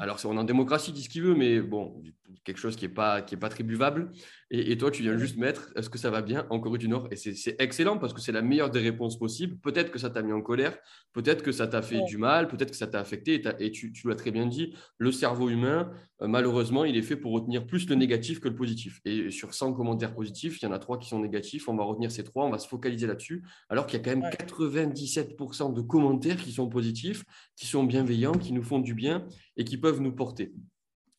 Alors, 0.00 0.18
on 0.24 0.36
est 0.36 0.40
en 0.40 0.44
démocratie, 0.44 0.92
dit 0.92 1.02
ce 1.02 1.10
qu'il 1.10 1.22
veut, 1.22 1.34
mais 1.34 1.60
bon, 1.60 2.02
quelque 2.44 2.58
chose 2.58 2.76
qui 2.76 2.86
n'est 2.86 2.92
pas, 2.92 3.20
qui 3.22 3.34
est 3.34 3.38
pas 3.38 3.48
très 3.48 3.64
buvable. 3.64 4.10
Et, 4.50 4.78
toi, 4.78 4.90
tu 4.90 5.02
viens 5.02 5.18
juste 5.18 5.36
mettre 5.36 5.70
est-ce 5.76 5.90
que 5.90 5.98
ça 5.98 6.10
va 6.10 6.22
bien 6.22 6.46
en 6.48 6.58
Corée 6.58 6.78
du 6.78 6.88
Nord? 6.88 7.08
Et 7.10 7.16
c'est 7.16 7.56
excellent 7.58 7.98
parce 7.98 8.14
que 8.14 8.20
c'est 8.22 8.32
la 8.32 8.40
meilleure 8.40 8.70
des 8.70 8.80
réponses 8.80 9.18
possibles. 9.18 9.58
Peut-être 9.58 9.90
que 9.90 9.98
ça 9.98 10.08
t'a 10.08 10.22
mis 10.22 10.32
en 10.32 10.40
colère, 10.40 10.78
peut-être 11.12 11.42
que 11.42 11.52
ça 11.52 11.66
t'a 11.66 11.82
fait 11.82 12.02
du 12.04 12.16
mal, 12.16 12.48
peut-être 12.48 12.70
que 12.70 12.76
ça 12.76 12.86
t'a 12.86 13.00
affecté. 13.00 13.42
Et, 13.60 13.70
tu, 13.70 13.92
l'as 14.06 14.14
très 14.14 14.30
bien 14.30 14.46
dit, 14.46 14.74
le 14.96 15.12
cerveau 15.12 15.50
humain, 15.50 15.90
euh, 16.22 16.28
malheureusement, 16.28 16.86
il 16.86 16.96
est 16.96 17.02
fait 17.02 17.16
pour 17.16 17.32
retenir 17.32 17.66
plus 17.66 17.88
le 17.90 17.94
négatif 17.94 18.40
que 18.40 18.48
le 18.48 18.54
positif. 18.54 19.00
Et 19.04 19.30
sur 19.30 19.52
100 19.52 19.74
commentaires 19.74 20.14
positifs, 20.14 20.62
il 20.62 20.64
y 20.64 20.68
en 20.68 20.72
a 20.72 20.78
trois 20.78 20.98
qui 20.98 21.08
sont 21.08 21.20
négatifs. 21.20 21.68
On 21.68 21.76
va 21.76 21.84
retenir 21.84 22.10
ces 22.10 22.24
trois, 22.24 22.46
on 22.46 22.50
va 22.50 22.58
se 22.58 22.68
focaliser 22.68 23.06
là-dessus. 23.06 23.44
Alors 23.68 23.86
qu'il 23.86 23.97
y 23.98 24.00
a 24.00 24.14
quand 24.14 24.20
même 24.20 24.30
97% 24.30 25.74
de 25.74 25.80
commentaires 25.80 26.36
qui 26.36 26.52
sont 26.52 26.68
positifs, 26.68 27.24
qui 27.56 27.66
sont 27.66 27.84
bienveillants, 27.84 28.32
qui 28.32 28.52
nous 28.52 28.62
font 28.62 28.78
du 28.78 28.94
bien 28.94 29.26
et 29.56 29.64
qui 29.64 29.76
peuvent 29.76 30.00
nous 30.00 30.12
porter. 30.12 30.52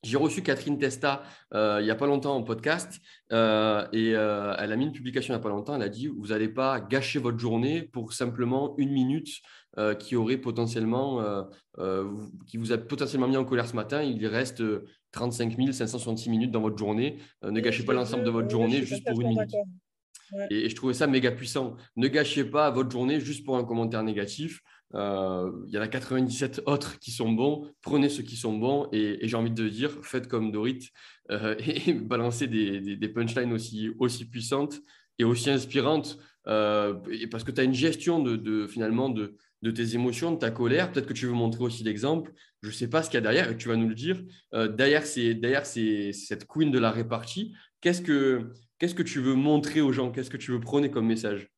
J'ai 0.03 0.15
reçu 0.15 0.41
Catherine 0.41 0.77
Testa 0.77 1.23
euh, 1.53 1.79
il 1.81 1.83
n'y 1.83 1.91
a 1.91 1.95
pas 1.95 2.07
longtemps 2.07 2.33
en 2.33 2.41
podcast 2.41 3.01
euh, 3.33 3.85
et 3.91 4.15
euh, 4.15 4.55
elle 4.57 4.71
a 4.71 4.77
mis 4.77 4.85
une 4.85 4.93
publication 4.93 5.33
il 5.33 5.37
n'y 5.37 5.41
a 5.41 5.43
pas 5.43 5.49
longtemps. 5.49 5.75
Elle 5.75 5.81
a 5.81 5.89
dit 5.89 6.07
Vous 6.07 6.27
n'allez 6.27 6.47
pas 6.47 6.79
gâcher 6.79 7.19
votre 7.19 7.37
journée 7.37 7.83
pour 7.83 8.13
simplement 8.13 8.75
une 8.77 8.91
minute 8.91 9.27
qui 9.99 10.17
aurait 10.17 10.37
potentiellement, 10.37 11.47
qui 12.47 12.57
vous 12.57 12.73
a 12.73 12.77
potentiellement 12.77 13.29
mis 13.29 13.37
en 13.37 13.45
colère 13.45 13.65
ce 13.65 13.77
matin. 13.77 14.01
Il 14.01 14.25
reste 14.27 14.61
35 15.11 15.55
566 15.71 16.29
minutes 16.29 16.51
dans 16.51 16.59
votre 16.59 16.77
journée. 16.77 17.17
ne 17.43 17.59
gâchez 17.61 17.85
pas 17.85 17.93
l'ensemble 17.93 18.25
de 18.25 18.29
votre 18.29 18.49
journée 18.49 18.83
juste 18.83 19.07
pour 19.07 19.21
une 19.21 19.29
minute. 19.29 19.55
Et, 20.49 20.69
je 20.69 20.75
trouvais 20.75 20.93
ça 20.93 21.07
méga 21.07 21.31
puissant. 21.31 21.75
Ne 21.95 22.07
gâchez 22.07 22.43
pas 22.43 22.69
votre 22.71 22.91
journée 22.91 23.19
juste 23.19 23.45
pour 23.45 23.57
un 23.57 23.63
commentaire 23.63 24.03
négatif. 24.03 24.61
Euh, 24.95 25.51
il 25.67 25.73
y 25.73 25.77
en 25.77 25.81
a 25.81 25.87
97 25.87 26.61
autres 26.65 26.99
qui 26.99 27.11
sont 27.11 27.31
bons. 27.31 27.71
Prenez 27.81 28.09
ceux 28.09 28.23
qui 28.23 28.35
sont 28.35 28.57
bons. 28.57 28.87
Et, 28.91 29.19
j'ai 29.23 29.35
envie 29.35 29.51
de 29.51 29.69
dire, 29.69 29.91
faites 30.03 30.27
comme 30.27 30.51
Dorit 30.51 30.89
euh, 31.31 31.55
et 31.87 31.93
balancez 31.93 32.47
des, 32.47 33.09
punchlines 33.09 33.53
aussi, 33.53 33.91
aussi 33.99 34.25
puissantes 34.25 34.79
et 35.17 35.23
aussi 35.23 35.49
inspirantes. 35.49 36.17
Euh, 36.47 36.95
parce 37.29 37.43
que 37.43 37.51
tu 37.51 37.61
as 37.61 37.63
une 37.63 37.73
gestion 37.73 38.23
de, 38.23 38.67
finalement 38.67 39.09
de, 39.09 39.35
tes 39.71 39.95
émotions, 39.95 40.31
de 40.31 40.37
ta 40.37 40.51
colère. 40.51 40.91
Peut-être 40.91 41.07
que 41.07 41.13
tu 41.13 41.27
veux 41.27 41.33
montrer 41.33 41.63
aussi 41.63 41.83
l'exemple. 41.83 42.31
Je 42.61 42.69
ne 42.69 42.73
sais 42.73 42.89
pas 42.89 43.03
ce 43.03 43.09
qu'il 43.09 43.17
y 43.17 43.19
a 43.19 43.21
derrière 43.21 43.51
et 43.51 43.57
tu 43.57 43.67
vas 43.67 43.75
nous 43.75 43.89
le 43.89 43.95
dire. 43.95 44.21
derrière, 44.53 45.03
derrière 45.15 45.65
c'est 45.65 46.11
cette 46.13 46.45
queen 46.45 46.71
de 46.71 46.79
la 46.79 46.91
répartie. 46.91 47.53
Qu'est-ce 47.81 48.01
que, 48.01 48.53
Qu'est-ce 48.79 48.95
que 48.95 49.03
tu 49.03 49.19
veux 49.19 49.35
montrer 49.35 49.81
aux 49.81 49.91
gens? 49.91 50.09
Qu'est-ce 50.09 50.29
que 50.29 50.37
tu 50.37 50.51
veux 50.51 50.61
prôner 50.61 50.89
comme 50.89 51.05
message? 51.05 51.49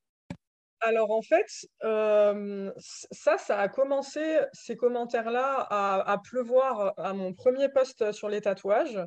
Alors 0.80 1.12
en 1.12 1.22
fait, 1.22 1.46
euh, 1.84 2.72
ça, 3.12 3.38
ça 3.38 3.60
a 3.60 3.68
commencé, 3.68 4.40
ces 4.54 4.76
commentaires-là, 4.76 5.68
à, 5.70 6.18
pleuvoir 6.18 6.96
à 6.98 7.14
mon 7.14 7.34
premier 7.34 7.70
post 7.70 8.12
sur 8.12 8.28
les 8.28 8.42
tatouages. 8.42 9.00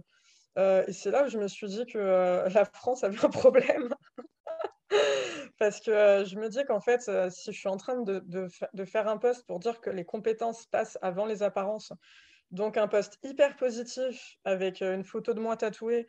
Euh, 0.56 0.84
et 0.86 0.92
c'est 0.92 1.10
là 1.10 1.24
où 1.24 1.28
je 1.28 1.38
me 1.38 1.48
suis 1.48 1.66
dit 1.66 1.84
que 1.86 1.98
euh, 1.98 2.48
la 2.50 2.64
France 2.64 3.02
avait 3.02 3.24
un 3.24 3.30
problème. 3.30 3.92
Parce 5.58 5.80
que 5.80 6.24
je 6.24 6.36
me 6.36 6.48
dis 6.48 6.62
qu'en 6.64 6.80
fait, 6.80 7.00
si 7.30 7.52
je 7.52 7.58
suis 7.58 7.68
en 7.68 7.76
train 7.76 8.00
de, 8.02 8.22
de, 8.28 8.84
faire 8.84 9.08
un 9.08 9.16
post 9.18 9.44
pour 9.46 9.58
dire 9.58 9.80
que 9.80 9.90
les 9.90 10.04
compétences 10.04 10.66
passent 10.66 10.98
avant 11.02 11.26
les 11.26 11.42
apparences, 11.42 11.92
donc 12.52 12.76
un 12.76 12.86
post 12.86 13.18
hyper 13.24 13.56
positif 13.56 14.36
avec 14.44 14.80
une 14.82 15.04
photo 15.04 15.34
de 15.34 15.40
moi 15.40 15.56
tatouée 15.56 16.06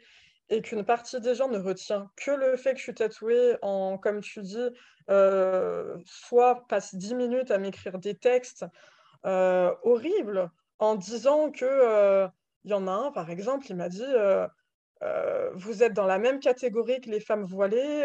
et 0.50 0.62
qu'une 0.62 0.86
partie 0.86 1.20
des 1.20 1.36
gens 1.36 1.50
ne 1.50 1.58
retient 1.58 2.12
que 2.16 2.32
le 2.32 2.56
fait 2.56 2.74
que 2.74 2.78
je 2.78 2.84
suis 2.84 2.94
tatouée 2.94 3.58
en, 3.62 3.98
comme 3.98 4.22
tu 4.22 4.42
dis, 4.42 4.70
euh, 5.10 5.98
soit 6.06 6.68
passe 6.68 6.96
10 6.96 7.16
minutes 7.16 7.52
à 7.52 7.58
m'écrire 7.58 8.00
des 8.00 8.16
textes 8.16 8.66
euh, 9.26 9.74
horribles 9.84 10.52
en 10.80 10.96
disant 10.96 11.52
que 11.52 11.66
euh, 11.66 12.28
il 12.64 12.72
y 12.72 12.74
en 12.74 12.88
a 12.88 12.92
un, 12.92 13.12
par 13.12 13.30
exemple, 13.30 13.66
il 13.70 13.76
m'a 13.76 13.90
dit 13.90 14.06
Vous 15.54 15.84
êtes 15.84 15.94
dans 15.94 16.06
la 16.06 16.20
même 16.20 16.40
catégorie 16.40 17.02
que 17.02 17.10
les 17.10 17.20
femmes 17.20 17.44
voilées, 17.44 18.04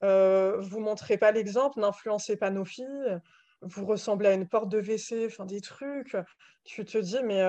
vous 0.00 0.80
montrez 0.80 1.18
pas 1.18 1.32
l'exemple, 1.32 1.80
n'influencez 1.80 2.36
pas 2.36 2.50
nos 2.50 2.64
filles. 2.64 3.20
vous 3.60 3.86
ressemblez 3.86 4.28
à 4.28 4.32
une 4.32 4.48
porte 4.48 4.70
de 4.70 4.80
WC, 4.80 5.26
enfin 5.26 5.44
des 5.44 5.60
trucs. 5.60 6.16
Tu 6.64 6.84
te 6.86 6.96
dis, 6.96 7.22
mais 7.22 7.44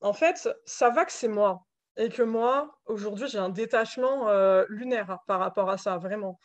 en 0.00 0.12
fait, 0.12 0.48
ça 0.64 0.90
va 0.90 1.04
que 1.04 1.12
c'est 1.12 1.28
moi. 1.28 1.67
Et 1.98 2.08
que 2.08 2.22
moi, 2.22 2.78
aujourd'hui, 2.86 3.28
j'ai 3.28 3.38
un 3.38 3.48
détachement 3.50 4.28
euh, 4.28 4.64
lunaire 4.68 5.18
par 5.26 5.40
rapport 5.40 5.68
à 5.68 5.76
ça, 5.76 5.98
vraiment. 5.98 6.38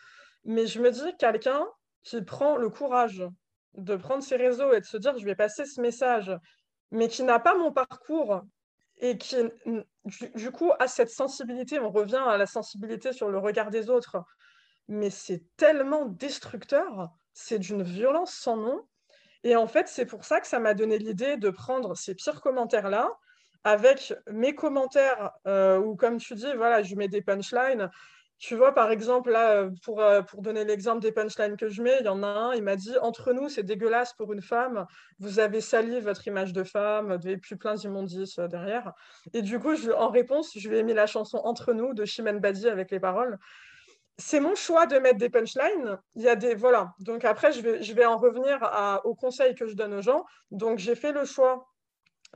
Mais 0.44 0.68
je 0.68 0.82
me 0.82 0.92
dis, 0.92 1.16
quelqu'un 1.18 1.66
qui 2.04 2.22
prend 2.22 2.58
le 2.58 2.70
courage 2.70 3.24
de 3.76 3.96
prendre 3.96 4.24
ses 4.24 4.36
réseaux 4.36 4.74
et 4.74 4.82
de 4.82 4.86
se 4.86 4.98
dire, 4.98 5.18
je 5.18 5.26
vais 5.26 5.36
passer 5.36 5.66
ce 5.66 5.80
message, 5.80 6.36
mais 6.92 7.08
qui 7.08 7.24
n'a 7.24 7.40
pas 7.40 7.56
mon 7.56 7.72
parcours 7.72 8.42
et 8.98 9.18
qui, 9.18 9.38
du, 10.36 10.52
coup, 10.52 10.72
a 10.80 10.88
cette 10.88 11.10
sensibilité, 11.10 11.80
on 11.80 11.92
revient 11.92 12.24
à 12.28 12.38
la 12.38 12.46
sensibilité 12.46 13.14
sur 13.14 13.30
le 13.30 13.38
regard 13.38 13.70
des 13.70 13.90
autres, 13.90 14.18
mais 14.88 15.10
c'est 15.10 15.44
tellement 15.56 16.06
destructeur, 16.06 17.10
c'est 17.34 17.60
d'une 17.60 17.84
violence 17.84 18.34
sans 18.34 18.58
nom. 18.58 18.82
Et 19.44 19.56
en 19.56 19.68
fait, 19.68 19.88
c'est 19.88 20.06
pour 20.06 20.26
ça 20.26 20.40
que 20.40 20.48
ça 20.48 20.60
m'a 20.60 20.74
donné 20.74 20.98
l'idée 20.98 21.38
de 21.38 21.50
prendre 21.50 21.96
ces 21.96 22.16
pires 22.16 22.42
commentaires-là, 22.42 23.10
avec 23.64 24.14
mes 24.30 24.56
commentaires, 24.56 25.32
euh, 25.48 25.78
où 25.78 25.96
comme 25.96 26.18
tu 26.18 26.36
dis, 26.36 26.54
voilà, 26.56 26.84
je 26.84 26.96
mets 26.96 27.08
des 27.08 27.22
punchlines, 27.22 27.90
tu 28.44 28.56
vois, 28.56 28.74
par 28.74 28.92
exemple, 28.92 29.32
là, 29.32 29.52
euh, 29.52 29.70
pour, 29.84 30.02
euh, 30.02 30.22
pour 30.22 30.42
donner 30.42 30.66
l'exemple 30.66 31.00
des 31.00 31.14
punchlines 31.14 31.56
que 31.56 31.70
je 31.70 31.82
mets, 31.82 31.96
il 32.02 32.06
y 32.06 32.10
en 32.10 32.24
a 32.24 32.28
un, 32.28 32.54
il 32.54 32.62
m'a 32.62 32.76
dit 32.76 32.92
Entre 33.02 33.32
nous, 33.32 33.48
c'est 33.48 33.64
dégueulasse 33.64 34.14
pour 34.16 34.34
une 34.34 34.42
femme, 34.42 34.86
vous 35.20 35.40
avez 35.40 35.62
sali 35.62 36.02
votre 36.02 36.28
image 36.28 36.52
de 36.52 36.64
femme, 36.64 37.18
et 37.26 37.38
puis 37.38 37.56
plein 37.56 37.76
d'immondices 37.76 38.40
derrière. 38.40 38.92
Et 39.34 39.42
du 39.42 39.60
coup, 39.60 39.74
en 39.96 40.10
réponse, 40.10 40.52
je 40.58 40.68
lui 40.68 40.78
ai 40.78 40.84
mis 40.84 40.94
la 40.94 41.08
chanson 41.08 41.38
Entre 41.46 41.72
nous 41.72 41.94
de 41.94 42.04
Chimène 42.04 42.40
Badi 42.40 42.68
avec 42.68 42.92
les 42.92 43.00
paroles. 43.00 43.38
C'est 44.18 44.42
mon 44.42 44.56
choix 44.56 44.88
de 44.88 44.98
mettre 44.98 45.20
des 45.20 45.30
punchlines. 45.30 45.98
Il 46.16 46.24
y 46.24 46.28
a 46.28 46.36
des. 46.36 46.54
Voilà. 46.54 46.94
Donc 47.00 47.24
après, 47.24 47.54
je 47.54 47.62
vais, 47.62 47.82
je 47.82 47.94
vais 47.94 48.06
en 48.06 48.18
revenir 48.18 48.58
à, 48.62 49.06
aux 49.06 49.16
conseils 49.16 49.56
que 49.56 49.68
je 49.68 49.74
donne 49.74 49.94
aux 49.94 50.02
gens. 50.02 50.26
Donc 50.52 50.80
j'ai 50.80 50.96
fait 50.96 51.14
le 51.14 51.24
choix 51.24 51.66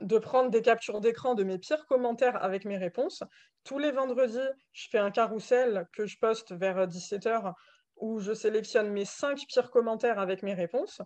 de 0.00 0.18
prendre 0.18 0.50
des 0.50 0.62
captures 0.62 1.00
d'écran 1.00 1.34
de 1.34 1.44
mes 1.44 1.58
pires 1.58 1.86
commentaires 1.86 2.42
avec 2.42 2.64
mes 2.64 2.76
réponses. 2.76 3.22
Tous 3.64 3.78
les 3.78 3.90
vendredis, 3.90 4.38
je 4.72 4.88
fais 4.90 4.98
un 4.98 5.10
carrousel 5.10 5.86
que 5.92 6.06
je 6.06 6.18
poste 6.18 6.52
vers 6.52 6.86
17h 6.86 7.52
où 7.96 8.20
je 8.20 8.32
sélectionne 8.32 8.90
mes 8.90 9.04
cinq 9.04 9.44
pires 9.48 9.70
commentaires 9.70 10.18
avec 10.18 10.42
mes 10.42 10.54
réponses. 10.54 11.02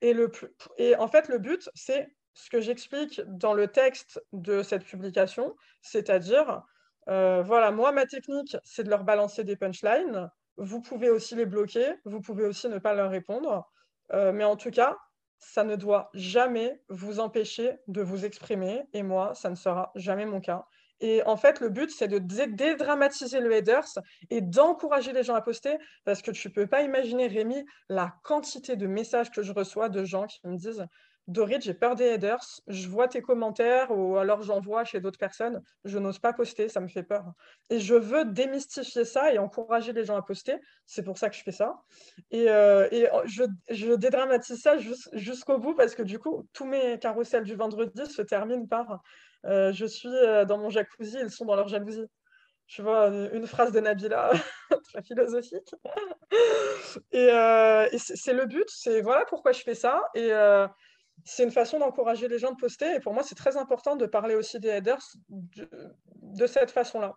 Et, 0.00 0.12
le, 0.12 0.30
et 0.76 0.94
en 0.96 1.08
fait, 1.08 1.28
le 1.28 1.38
but, 1.38 1.68
c'est 1.74 2.08
ce 2.34 2.50
que 2.50 2.60
j'explique 2.60 3.20
dans 3.26 3.54
le 3.54 3.66
texte 3.66 4.22
de 4.32 4.62
cette 4.62 4.84
publication, 4.84 5.56
c'est-à-dire, 5.82 6.62
euh, 7.08 7.42
voilà, 7.42 7.72
moi, 7.72 7.90
ma 7.90 8.06
technique, 8.06 8.56
c'est 8.62 8.84
de 8.84 8.90
leur 8.90 9.02
balancer 9.02 9.42
des 9.42 9.56
punchlines. 9.56 10.30
Vous 10.56 10.80
pouvez 10.80 11.10
aussi 11.10 11.34
les 11.34 11.46
bloquer, 11.46 11.94
vous 12.04 12.20
pouvez 12.20 12.44
aussi 12.44 12.68
ne 12.68 12.78
pas 12.78 12.94
leur 12.94 13.10
répondre. 13.10 13.68
Euh, 14.12 14.32
mais 14.32 14.44
en 14.44 14.56
tout 14.56 14.70
cas, 14.70 14.96
ça 15.38 15.64
ne 15.64 15.76
doit 15.76 16.10
jamais 16.14 16.80
vous 16.88 17.20
empêcher 17.20 17.78
de 17.86 18.02
vous 18.02 18.24
exprimer. 18.24 18.84
Et 18.92 19.02
moi, 19.02 19.34
ça 19.34 19.50
ne 19.50 19.54
sera 19.54 19.92
jamais 19.94 20.26
mon 20.26 20.40
cas. 20.40 20.64
Et 21.00 21.22
en 21.24 21.36
fait, 21.36 21.60
le 21.60 21.68
but, 21.68 21.90
c'est 21.90 22.08
de 22.08 22.18
dédramatiser 22.18 23.40
le 23.40 23.52
headers 23.52 23.86
et 24.30 24.40
d'encourager 24.40 25.12
les 25.12 25.22
gens 25.22 25.34
à 25.34 25.40
poster 25.40 25.78
parce 26.04 26.22
que 26.22 26.32
tu 26.32 26.48
ne 26.48 26.52
peux 26.52 26.66
pas 26.66 26.82
imaginer, 26.82 27.28
Rémi, 27.28 27.64
la 27.88 28.14
quantité 28.24 28.74
de 28.74 28.86
messages 28.86 29.30
que 29.30 29.42
je 29.42 29.52
reçois 29.52 29.88
de 29.88 30.04
gens 30.04 30.26
qui 30.26 30.40
me 30.44 30.56
disent 30.56 30.84
Dorit, 31.28 31.60
j'ai 31.60 31.74
peur 31.74 31.94
des 31.94 32.06
headers, 32.06 32.42
je 32.68 32.88
vois 32.88 33.06
tes 33.06 33.20
commentaires 33.20 33.90
ou 33.90 34.16
alors 34.16 34.40
j'en 34.40 34.60
vois 34.60 34.84
chez 34.84 34.98
d'autres 34.98 35.18
personnes, 35.18 35.62
je 35.84 35.98
n'ose 35.98 36.18
pas 36.18 36.32
poster, 36.32 36.70
ça 36.70 36.80
me 36.80 36.88
fait 36.88 37.02
peur. 37.02 37.32
Et 37.68 37.80
je 37.80 37.94
veux 37.94 38.24
démystifier 38.24 39.04
ça 39.04 39.30
et 39.30 39.38
encourager 39.38 39.92
les 39.92 40.06
gens 40.06 40.16
à 40.16 40.22
poster, 40.22 40.56
c'est 40.86 41.02
pour 41.02 41.18
ça 41.18 41.28
que 41.28 41.36
je 41.36 41.42
fais 41.42 41.52
ça. 41.52 41.82
Et, 42.30 42.48
euh, 42.48 42.88
oh, 43.12 43.20
je, 43.26 43.94
dédramatise 43.94 44.62
ça 44.62 44.76
jusqu'au 45.12 45.58
bout 45.58 45.74
parce 45.74 45.94
que 45.94 46.02
du 46.02 46.18
coup, 46.18 46.48
tous 46.54 46.64
mes 46.64 46.98
carousels 46.98 47.44
du 47.44 47.56
vendredi 47.56 48.06
se 48.06 48.22
terminent 48.22 48.66
par 48.66 49.02
euh, 49.44 49.70
Je 49.72 49.84
suis 49.84 50.08
euh, 50.08 50.46
dans 50.46 50.56
mon 50.56 50.70
jacuzzi, 50.70 51.18
ils 51.20 51.30
sont 51.30 51.44
dans 51.44 51.56
leur 51.56 51.68
jalousie. 51.68 52.06
Tu 52.68 52.80
vois, 52.80 53.08
une 53.08 53.46
phrase 53.46 53.72
de 53.72 53.80
Nabila, 53.80 54.30
très 54.92 55.02
philosophique. 55.02 55.74
et, 57.12 57.28
c'est 57.98 58.32
le 58.32 58.46
but, 58.46 58.66
c'est 58.68 59.02
voilà 59.02 59.26
pourquoi 59.26 59.52
je 59.52 59.60
fais 59.60 59.74
ça. 59.74 60.02
C'est 61.24 61.44
une 61.44 61.50
façon 61.50 61.78
d'encourager 61.78 62.28
les 62.28 62.38
gens 62.38 62.52
de 62.52 62.56
poster. 62.56 62.96
Et 62.96 63.00
pour 63.00 63.12
moi, 63.12 63.22
c'est 63.22 63.34
très 63.34 63.56
important 63.56 63.96
de 63.96 64.06
parler 64.06 64.34
aussi 64.34 64.58
des 64.60 64.68
headers 64.68 65.02
de, 65.28 66.46
cette 66.46 66.70
façon-là. 66.70 67.14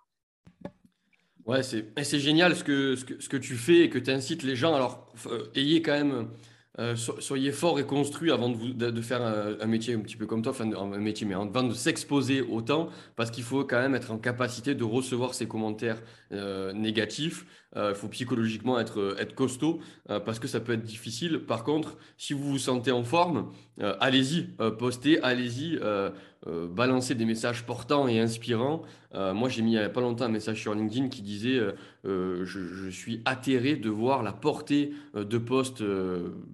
Ouais, 1.46 1.64
c'est 1.64 2.20
génial 2.20 2.56
ce 2.56 2.64
que, 2.64 2.96
ce, 2.96 3.06
que, 3.06 3.22
ce 3.22 3.30
que 3.30 3.38
tu 3.38 3.56
fais 3.56 3.80
et 3.80 3.90
que 3.90 3.98
tu 3.98 4.12
incites 4.12 4.44
les 4.44 4.56
gens. 4.56 4.76
Alors, 4.76 5.12
euh, 5.28 5.50
ayez 5.56 5.82
quand 5.82 5.94
même 5.94 6.30
euh, 6.80 6.96
soyez 6.96 7.52
fort 7.52 7.80
et 7.80 7.86
construit 7.86 8.32
avant 8.32 8.48
de, 8.48 8.56
vous, 8.56 8.70
de, 8.70 9.02
faire 9.02 9.22
un, 9.22 9.66
métier 9.68 9.94
un 9.94 10.00
petit 10.00 10.16
peu 10.16 10.26
comme 10.26 10.42
toi, 10.42 10.54
enfin 10.54 10.72
un 10.72 10.98
métier, 11.00 11.28
mais 11.28 11.36
avant 11.36 11.64
de 11.64 11.74
s'exposer 11.74 12.42
autant, 12.42 12.90
parce 13.18 13.30
qu'il 13.30 13.44
faut 13.44 13.66
quand 13.66 13.80
même 13.82 13.94
être 13.94 14.10
en 14.10 14.18
capacité 14.18 14.74
de 14.74 14.86
recevoir 14.86 15.34
ces 15.34 15.50
commentaires 15.50 16.02
euh, 16.32 16.74
négatifs. 16.74 17.46
Euh, 17.76 17.92
il 17.92 17.96
faut 17.96 18.08
psychologiquement 18.10 18.80
être, 18.80 19.16
costaud, 19.36 19.80
parce 20.08 20.40
que 20.40 20.48
ça 20.48 20.60
peut 20.60 20.74
être 20.74 20.84
difficile. 20.84 21.40
Par 21.40 21.64
contre, 21.64 21.98
si 22.18 22.34
vous 22.34 22.44
vous 22.44 22.58
sentez 22.58 22.92
en 22.92 23.04
forme, 23.04 23.52
allez-y, 23.80 24.50
postez, 24.78 25.22
allez-y, 25.22 25.80
balancez 26.46 27.16
des 27.16 27.24
messages 27.24 27.66
portants 27.66 28.10
et 28.10 28.20
inspirants. 28.20 28.82
moi, 29.14 29.48
j'ai 29.48 29.62
mis 29.62 29.72
il 29.72 29.78
n'y 29.78 29.80
a 29.80 29.90
pas 29.90 30.02
longtemps 30.02 30.26
un 30.26 30.30
message 30.30 30.60
sur 30.60 30.76
LinkedIn 30.76 31.08
qui 31.08 31.22
disait 31.22 31.62
je, 32.04 32.90
suis 32.90 33.22
atterré 33.24 33.78
de 33.78 33.90
voir 33.90 34.22
la 34.22 34.34
portée 34.34 34.92
de 35.16 35.38
posts 35.38 35.82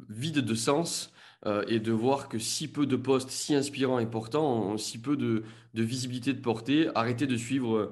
vide 0.08 0.42
de 0.42 0.54
sens 0.54 1.12
euh, 1.46 1.64
et 1.68 1.80
de 1.80 1.92
voir 1.92 2.30
que 2.30 2.40
si 2.40 2.68
peu 2.68 2.86
de 2.88 2.96
postes 2.96 3.30
si 3.30 3.54
inspirants 3.54 4.00
et 4.00 4.08
portants 4.08 4.72
ont 4.72 4.78
si 4.78 4.98
peu 5.00 5.16
de, 5.16 5.44
visibilité 5.74 6.34
de 6.34 6.42
portée. 6.42 6.90
Arrêtez 6.96 7.28
de 7.28 7.38
suivre, 7.38 7.92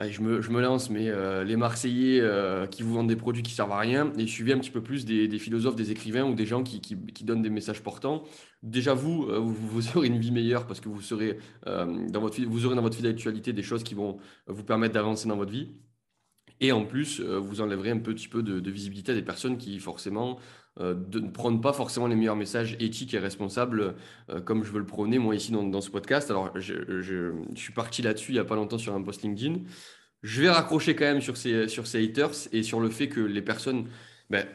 euh, 0.00 0.10
je, 0.10 0.20
me, 0.22 0.60
lance, 0.60 0.90
mais 0.90 1.08
euh, 1.08 1.44
les 1.44 1.56
Marseillais 1.56 2.22
qui 2.70 2.82
vous 2.82 2.94
vendent 2.94 3.08
des 3.08 3.16
produits 3.16 3.42
qui 3.42 3.52
servent 3.52 3.72
à 3.72 3.78
rien 3.78 4.12
et 4.18 4.26
suivez 4.26 4.52
un 4.52 4.58
petit 4.58 4.70
peu 4.70 4.82
plus 4.82 5.04
des, 5.04 5.38
philosophes, 5.38 5.76
des 5.76 5.90
écrivains 5.90 6.24
ou 6.24 6.34
des 6.34 6.46
gens 6.46 6.62
qui, 6.62 6.80
donnent 7.24 7.42
des 7.42 7.50
messages 7.50 7.82
portants. 7.82 8.24
Déjà, 8.62 8.94
vous, 8.94 9.26
vous, 9.26 9.96
aurez 9.96 10.06
une 10.08 10.18
vie 10.18 10.32
meilleure 10.32 10.66
parce 10.66 10.80
que 10.80 10.88
vous, 10.88 11.00
serez, 11.00 11.38
dans 11.64 12.20
votre, 12.20 12.40
vous 12.42 12.66
aurez 12.66 12.76
dans 12.76 12.82
votre 12.82 12.96
vie 12.96 13.02
d'actualité 13.02 13.52
des 13.52 13.62
choses 13.62 13.84
qui 13.84 13.94
vont 13.94 14.18
vous 14.46 14.64
permettre 14.64 14.94
d'avancer 14.94 15.28
dans 15.28 15.36
votre 15.36 15.52
vie. 15.52 15.74
Et 16.60 16.72
en 16.72 16.84
plus, 16.84 17.20
vous 17.20 17.60
enlèverez 17.60 17.90
un 17.90 17.98
petit 17.98 18.28
peu 18.28 18.42
de, 18.42 18.60
de 18.60 18.70
visibilité 18.70 19.12
à 19.12 19.14
des 19.14 19.22
personnes 19.22 19.58
qui 19.58 19.78
forcément 19.80 20.38
euh, 20.38 20.40
de 20.80 21.20
ne 21.20 21.30
prendre 21.30 21.60
pas 21.60 21.72
forcément 21.72 22.08
les 22.08 22.16
meilleurs 22.16 22.34
messages 22.34 22.76
éthiques 22.80 23.14
et 23.14 23.20
responsables 23.20 23.94
euh, 24.28 24.40
comme 24.40 24.64
je 24.64 24.72
veux 24.72 24.80
le 24.80 24.86
prôner 24.86 25.18
moi 25.18 25.36
ici 25.36 25.52
dans, 25.52 25.80
ce 25.80 25.90
podcast. 25.90 26.30
Alors 26.30 26.50
je, 26.58 27.32
suis 27.54 27.72
parti 27.72 28.02
là-dessus 28.02 28.32
il 28.32 28.34
n'y 28.34 28.40
a 28.40 28.44
pas 28.44 28.56
longtemps 28.56 28.78
sur 28.78 28.94
un 28.94 29.02
post 29.02 29.22
LinkedIn. 29.22 29.60
Je 30.22 30.42
vais 30.42 30.50
raccrocher 30.50 30.96
quand 30.96 31.04
même 31.04 31.20
sur 31.20 31.36
ces, 31.36 31.68
sur 31.68 31.86
ces 31.86 32.02
haters 32.02 32.48
et 32.52 32.62
sur 32.62 32.80
le 32.80 32.88
fait 32.88 33.08
que 33.08 33.20
les 33.20 33.42
personnes, 33.42 33.88
ben, 34.30 34.46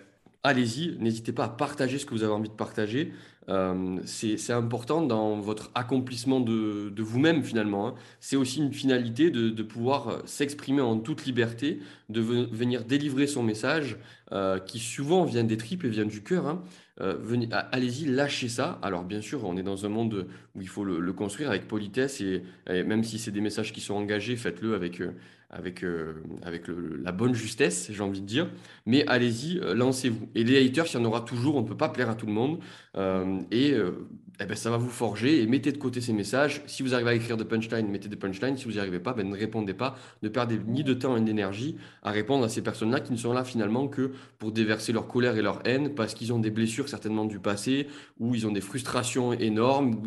allez-y, 0.43 0.97
n'hésitez 0.99 1.31
pas 1.31 1.45
à 1.45 1.49
partager 1.49 1.99
ce 1.99 2.05
que 2.05 2.11
vous 2.11 2.23
avez 2.23 2.33
envie 2.33 2.49
de 2.49 2.53
partager. 2.53 3.13
Euh, 3.49 3.99
c'est 4.05 4.53
important 4.53 5.01
dans 5.01 5.39
votre 5.39 5.71
accomplissement 5.73 6.39
de, 6.39 7.01
vous-même 7.01 7.43
finalement. 7.43 7.87
Hein. 7.87 7.95
C'est 8.19 8.35
aussi 8.35 8.59
une 8.59 8.73
finalité 8.73 9.31
de, 9.31 9.63
pouvoir 9.63 10.21
s'exprimer 10.25 10.81
en 10.81 10.99
toute 10.99 11.25
liberté, 11.25 11.79
de 12.09 12.21
venir 12.21 12.85
délivrer 12.85 13.27
son 13.27 13.43
message 13.43 13.97
euh, 14.31 14.59
qui 14.59 14.79
souvent 14.79 15.23
vient 15.23 15.43
des 15.43 15.57
tripes 15.57 15.83
et 15.83 15.89
vient 15.89 16.05
du 16.05 16.21
cœur. 16.21 16.47
Hein. 16.47 16.61
Euh, 17.01 17.17
allez-y, 17.71 18.05
lâchez 18.05 18.49
ça. 18.49 18.77
Alors 18.81 19.03
bien 19.03 19.21
sûr, 19.21 19.43
on 19.45 19.57
est 19.57 19.63
dans 19.63 19.85
un 19.85 19.89
monde 19.89 20.27
où 20.55 20.61
il 20.61 20.67
faut 20.67 20.83
le, 20.83 21.13
construire 21.13 21.49
avec 21.49 21.67
politesse 21.67 22.21
et, 22.21 22.43
même 22.67 23.03
si 23.03 23.17
c'est 23.17 23.31
des 23.31 23.41
messages 23.41 23.73
qui 23.73 23.81
sont 23.81 23.95
engagés, 23.95 24.35
faites-le 24.35 24.75
avec, 24.75 25.01
avec, 25.49 25.83
avec 26.43 26.63
la 26.67 27.11
bonne 27.11 27.33
justesse, 27.33 27.89
j'ai 27.91 28.03
envie 28.03 28.21
de 28.21 28.25
dire. 28.25 28.49
Mais 28.85 29.05
allez-y, 29.07 29.59
lancez-vous. 29.75 30.29
Et 30.35 30.43
les 30.43 30.63
haters, 30.65 30.85
il 30.87 30.93
y 30.93 30.97
en 30.97 31.05
aura 31.05 31.21
toujours, 31.21 31.55
on 31.55 31.61
ne 31.61 31.67
peut 31.67 31.77
pas 31.77 31.89
plaire 31.89 32.09
à 32.09 32.15
tout 32.15 32.27
le 32.27 32.33
monde. 32.33 32.59
Euh, 32.97 33.39
et 33.51 33.73
euh, 33.73 34.07
eh 34.41 34.45
ben, 34.45 34.55
ça 34.55 34.69
va 34.69 34.77
vous 34.77 34.89
forger 34.89 35.41
et 35.41 35.47
mettez 35.47 35.71
de 35.71 35.77
côté 35.77 36.01
ces 36.01 36.13
messages. 36.13 36.63
Si 36.65 36.83
vous 36.83 36.93
arrivez 36.93 37.09
à 37.11 37.13
écrire 37.13 37.37
des 37.37 37.45
punchlines, 37.45 37.87
mettez 37.89 38.09
des 38.09 38.15
punchlines. 38.15 38.57
Si 38.57 38.65
vous 38.65 38.71
n'y 38.71 38.79
arrivez 38.79 38.99
pas, 38.99 39.13
ben, 39.13 39.27
ne 39.27 39.35
répondez 39.35 39.73
pas. 39.73 39.95
Ne 40.23 40.29
perdez 40.29 40.59
ni 40.65 40.83
de 40.83 40.93
temps 40.93 41.17
ni 41.17 41.25
d'énergie 41.25 41.77
à 42.03 42.11
répondre 42.11 42.45
à 42.45 42.49
ces 42.49 42.61
personnes-là 42.61 42.99
qui 42.99 43.11
ne 43.11 43.17
sont 43.17 43.33
là 43.33 43.43
finalement 43.43 43.87
que 43.87 44.11
pour 44.37 44.51
déverser 44.51 44.93
leur 44.93 45.07
colère 45.07 45.37
et 45.37 45.41
leur 45.41 45.65
haine 45.65 45.93
parce 45.93 46.13
qu'ils 46.13 46.33
ont 46.33 46.39
des 46.39 46.51
blessures 46.51 46.89
certainement 46.89 47.25
du 47.25 47.39
passé 47.39 47.87
ou 48.19 48.35
ils 48.35 48.47
ont 48.47 48.51
des 48.51 48.61
frustrations 48.61 49.33
énormes. 49.33 50.01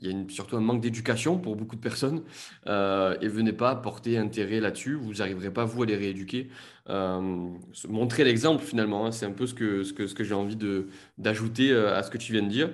Il 0.00 0.10
y 0.10 0.14
a 0.14 0.28
surtout 0.28 0.56
un 0.56 0.60
manque 0.60 0.80
d'éducation 0.80 1.38
pour 1.38 1.56
beaucoup 1.56 1.76
de 1.76 1.80
personnes 1.80 2.22
euh, 2.66 3.16
et 3.20 3.28
venez 3.28 3.52
pas 3.52 3.74
porter 3.74 4.18
intérêt 4.18 4.60
là-dessus. 4.60 4.94
Vous 4.94 5.14
n'arriverez 5.14 5.50
pas, 5.52 5.64
vous, 5.64 5.82
à 5.82 5.86
les 5.86 5.96
rééduquer. 5.96 6.48
Euh, 6.88 7.50
montrer 7.88 8.24
l'exemple, 8.24 8.62
finalement, 8.62 9.06
hein. 9.06 9.12
c'est 9.12 9.26
un 9.26 9.32
peu 9.32 9.46
ce 9.46 9.54
que, 9.54 9.82
ce 9.82 9.92
que, 9.92 10.06
ce 10.06 10.14
que 10.14 10.24
j'ai 10.24 10.34
envie 10.34 10.58
d'ajouter 11.18 11.70
euh, 11.70 11.96
à 11.96 12.02
ce 12.02 12.10
que 12.10 12.18
tu 12.18 12.32
viens 12.32 12.42
de 12.42 12.48
dire. 12.48 12.70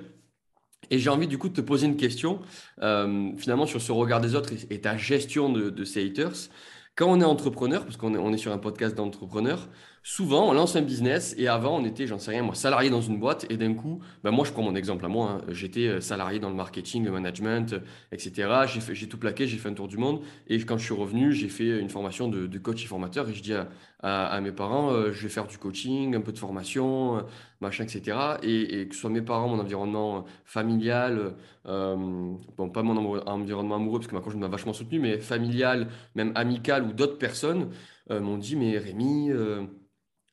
Et 0.91 0.99
j'ai 0.99 1.11
envie 1.11 1.29
du 1.29 1.39
coup 1.39 1.49
de 1.49 1.55
te 1.55 1.61
poser 1.61 1.87
une 1.87 1.97
question, 1.97 2.41
finalement, 2.79 3.67
sur 3.67 3.81
ce 3.81 3.93
regard 3.93 4.21
des 4.21 4.35
autres 4.35 4.53
et, 4.69 4.81
ta 4.81 4.97
gestion 4.97 5.51
de, 5.51 5.71
de, 5.71 5.85
ces 5.85 6.05
haters. 6.05 6.51
Quand 6.97 7.07
on 7.07 7.21
est 7.21 7.25
entrepreneur, 7.25 7.85
parce 7.85 7.97
qu'on 7.97 8.15
est, 8.15 8.19
on 8.19 8.33
est 8.33 8.39
sur 8.39 8.53
un 8.53 8.59
podcast 8.59 8.95
d'entrepreneurs, 8.95 9.69
Souvent, 10.05 10.49
on 10.49 10.53
lance 10.53 10.75
un 10.75 10.83
business 10.83 11.33
et 11.39 11.47
avant, 11.47 11.79
on 11.79 11.85
était, 11.85 12.09
j'en 12.09 12.19
sais 12.19 12.33
rien, 12.33 12.43
moi, 12.43 12.57
salarié 12.57 12.91
dans 12.91 13.01
une 13.01 13.21
boîte 13.21 13.47
et 13.51 13.57
d'un 13.57 13.73
coup, 13.73 14.01
ben 14.25 14.33
moi, 14.33 14.45
je 14.45 14.51
prends 14.51 14.63
mon 14.63 14.75
exemple 14.75 15.05
à 15.05 15.09
moi, 15.09 15.39
hein. 15.39 15.45
j'étais 15.51 15.87
euh, 15.87 16.01
salarié 16.01 16.41
dans 16.41 16.49
le 16.49 16.57
marketing, 16.57 17.05
le 17.05 17.13
management, 17.13 17.75
euh, 17.75 17.79
etc. 18.11 18.67
J'ai 18.93 19.07
tout 19.09 19.17
plaqué, 19.17 19.47
j'ai 19.47 19.59
fait 19.59 19.69
un 19.69 19.75
tour 19.75 19.87
du 19.87 19.99
monde 19.99 20.21
et 20.49 20.59
quand 20.65 20.77
je 20.77 20.85
suis 20.87 20.95
revenu, 20.95 21.33
j'ai 21.33 21.49
fait 21.49 21.79
une 21.79 21.89
formation 21.89 22.27
de, 22.27 22.59
coach 22.59 22.83
et 22.83 22.89
formateur 22.89 23.29
et 23.29 23.33
je 23.33 23.43
dis 23.45 23.55
à, 23.55 23.69
à, 24.01 24.41
mes 24.41 24.51
parents, 24.51 24.91
euh, 24.91 25.13
je 25.13 25.23
vais 25.23 25.29
faire 25.29 25.47
du 25.47 25.57
coaching, 25.57 26.17
un 26.17 26.21
peu 26.21 26.33
de 26.33 26.39
formation, 26.39 27.25
machin, 27.61 27.85
etc. 27.85 28.19
Et, 28.43 28.81
et, 28.81 28.89
que 28.89 28.97
ce 28.97 29.03
soit 29.03 29.11
mes 29.11 29.23
parents, 29.23 29.47
mon 29.47 29.61
environnement 29.61 30.25
familial, 30.45 31.35
bon, 31.65 32.71
pas 32.73 32.83
mon 32.83 33.21
environnement 33.25 33.77
amoureux 33.77 34.01
parce 34.01 34.09
que 34.09 34.17
ma 34.17 34.21
conjointe 34.21 34.41
m'a 34.41 34.49
vachement 34.49 34.73
soutenu, 34.73 34.99
mais 34.99 35.19
familial, 35.21 35.87
même 36.17 36.33
amical 36.35 36.83
ou 36.83 36.93
d'autres 36.93 37.19
personnes 37.19 37.71
m'ont 38.11 38.37
dit, 38.37 38.57
mais 38.57 38.77
Rémi, 38.79 39.31